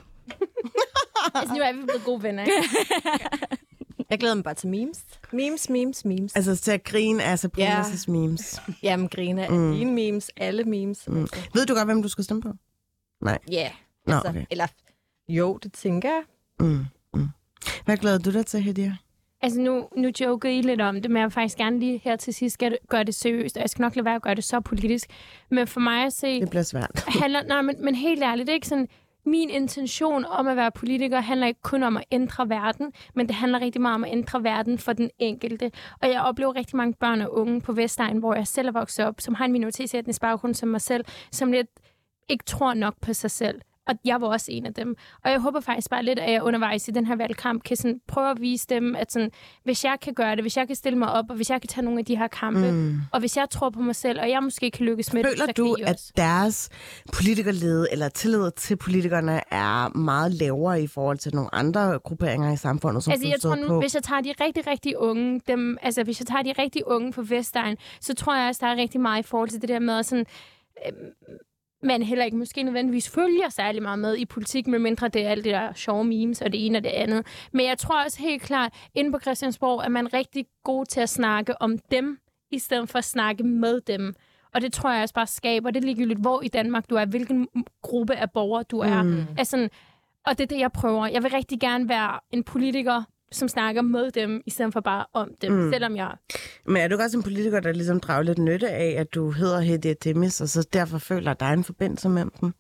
[1.35, 3.57] altså, nu er vi blevet gode venner, ikke?
[4.09, 5.05] Jeg glæder mig bare til memes.
[5.33, 6.35] Memes, memes, memes.
[6.35, 8.11] Altså til at grine af Sabrinas Ja.
[8.11, 8.61] memes.
[8.83, 9.73] Jamen, grine af mm.
[9.73, 11.07] dine memes, alle memes.
[11.07, 11.27] Mm.
[11.53, 12.51] Ved du godt, hvem du skal stemme på?
[13.25, 13.71] Ja, yeah,
[14.07, 14.45] Nå, altså, okay.
[14.51, 14.67] eller
[15.29, 16.21] jo, det tænker jeg.
[16.59, 17.27] Mm, mm.
[17.85, 18.97] Hvad glæder du dig til, Hedia?
[19.41, 22.15] Altså, nu, nu jokede I lidt om det, men jeg vil faktisk gerne lige her
[22.15, 24.43] til sidst det, gøre det seriøst, og jeg skal nok lade være at gøre det
[24.43, 25.07] så politisk.
[25.51, 27.03] Men for mig at se, Det bliver svært.
[27.07, 28.87] handler, nej, men, men helt ærligt, det er ikke sådan,
[29.27, 33.35] min intention om at være politiker handler ikke kun om at ændre verden, men det
[33.35, 35.71] handler rigtig meget om at ændre verden for den enkelte.
[36.01, 39.05] Og jeg oplever rigtig mange børn og unge på Vestegn, hvor jeg selv er vokset
[39.05, 41.67] op, som har en minoritetsetnisk baggrund som mig selv, som lidt
[42.29, 43.61] ikke tror nok på sig selv.
[43.87, 44.95] Og jeg var også en af dem.
[45.23, 47.99] Og jeg håber faktisk bare lidt, at jeg undervejs i den her valgkamp kan sådan
[48.07, 49.31] prøve at vise dem, at sådan,
[49.63, 51.67] hvis jeg kan gøre det, hvis jeg kan stille mig op, og hvis jeg kan
[51.67, 52.99] tage nogle af de her kampe, mm.
[53.11, 55.45] og hvis jeg tror på mig selv, og jeg måske kan lykkes med det, Føler
[55.45, 56.11] så du, kan I at også.
[56.17, 56.69] deres
[57.13, 62.57] politikerlede eller tillid til politikerne er meget lavere i forhold til nogle andre grupperinger i
[62.57, 63.79] samfundet, som Altså, jeg tror nu, på?
[63.79, 67.11] hvis jeg tager de rigtig, rigtig unge, dem, altså hvis jeg tager de rigtig unge
[67.11, 69.79] på Vestegn, så tror jeg også, der er rigtig meget i forhold til det der
[69.79, 70.25] med, sådan,
[70.87, 70.93] øh,
[71.87, 75.45] man heller ikke måske nødvendigvis følger særlig meget med i politik, medmindre det er alt
[75.45, 77.25] det der sjove memes og det ene og det andet.
[77.53, 81.09] Men jeg tror også helt klart, inde på Christiansborg er man rigtig god til at
[81.09, 82.19] snakke om dem,
[82.51, 84.15] i stedet for at snakke med dem.
[84.53, 87.05] Og det tror jeg også bare skaber, det er ligegyldigt, hvor i Danmark du er,
[87.05, 87.47] hvilken
[87.81, 89.03] gruppe af borgere du er.
[89.03, 89.25] Mm.
[89.37, 89.69] Altså,
[90.25, 91.07] og det er det, jeg prøver.
[91.07, 95.05] Jeg vil rigtig gerne være en politiker, som snakker med dem, i stedet for bare
[95.13, 95.71] om dem, mm.
[95.71, 96.11] selvom jeg...
[96.65, 99.59] Men er du også en politiker, der ligesom drager lidt nytte af, at du hedder
[99.59, 102.53] Hedia Demis, og så derfor føler, er en forbindelse mellem dem?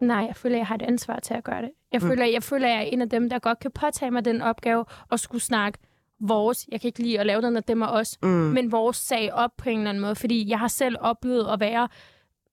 [0.00, 1.70] Nej, jeg føler, jeg har et ansvar til at gøre det.
[1.92, 2.08] Jeg, mm.
[2.08, 4.84] føler, jeg føler, jeg er en af dem, der godt kan påtage mig den opgave
[5.10, 5.78] og skulle snakke
[6.20, 8.28] vores, jeg kan ikke lide at lave den af dem og os, mm.
[8.28, 11.60] men vores sag op på en eller anden måde, fordi jeg har selv oplevet at
[11.60, 11.88] være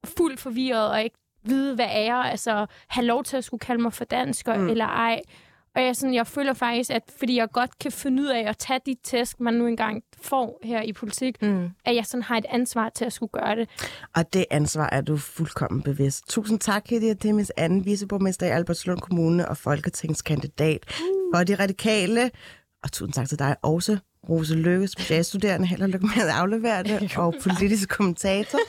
[0.06, 3.82] fuldt forvirret og ikke vide, hvad er jeg, altså have lov til at skulle kalde
[3.82, 4.70] mig for dansker mm.
[4.70, 5.22] eller ej.
[5.76, 8.58] Og jeg, sådan, jeg føler faktisk, at fordi jeg godt kan finde ud af at
[8.58, 11.70] tage de test, man nu engang får her i politik, mm.
[11.86, 13.70] at jeg sådan har et ansvar til at skulle gøre det.
[14.16, 16.30] Og det ansvar er du fuldkommen bevidst.
[16.30, 20.86] Tusind tak, Hedia Demis, anden viceborgmester i Albertslund Kommune og folketingskandidat
[21.36, 22.32] for de radikale.
[22.84, 23.98] Og tusind tak til dig også,
[24.30, 25.68] Rose Lykke, specialstuderende.
[25.68, 28.60] Held og lykke med at aflevere det, og politisk kommentator.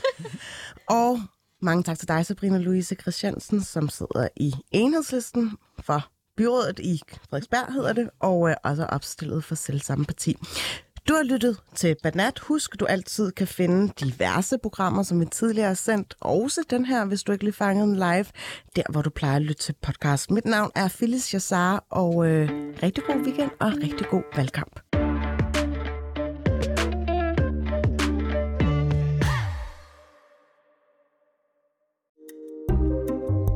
[0.89, 1.19] Og
[1.63, 7.73] mange tak til dig, Sabrina Louise Christiansen, som sidder i enhedslisten for byrådet i Frederiksberg,
[7.73, 10.37] hedder det, og øh, også opstillet for selv samme parti.
[11.09, 12.39] Du har lyttet til Banat.
[12.39, 16.15] Husk, du altid kan finde diverse programmer, som vi tidligere har sendt.
[16.21, 18.27] Også den her, hvis du ikke lige fangede den live,
[18.77, 20.31] der hvor du plejer at lytte til podcast.
[20.31, 22.49] Mit navn er Phyllis Jassar, og øh,
[22.83, 24.81] rigtig god weekend og rigtig god valgkamp.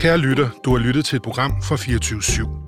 [0.00, 2.67] Kære lytter, du har lyttet til et program fra 24 /7.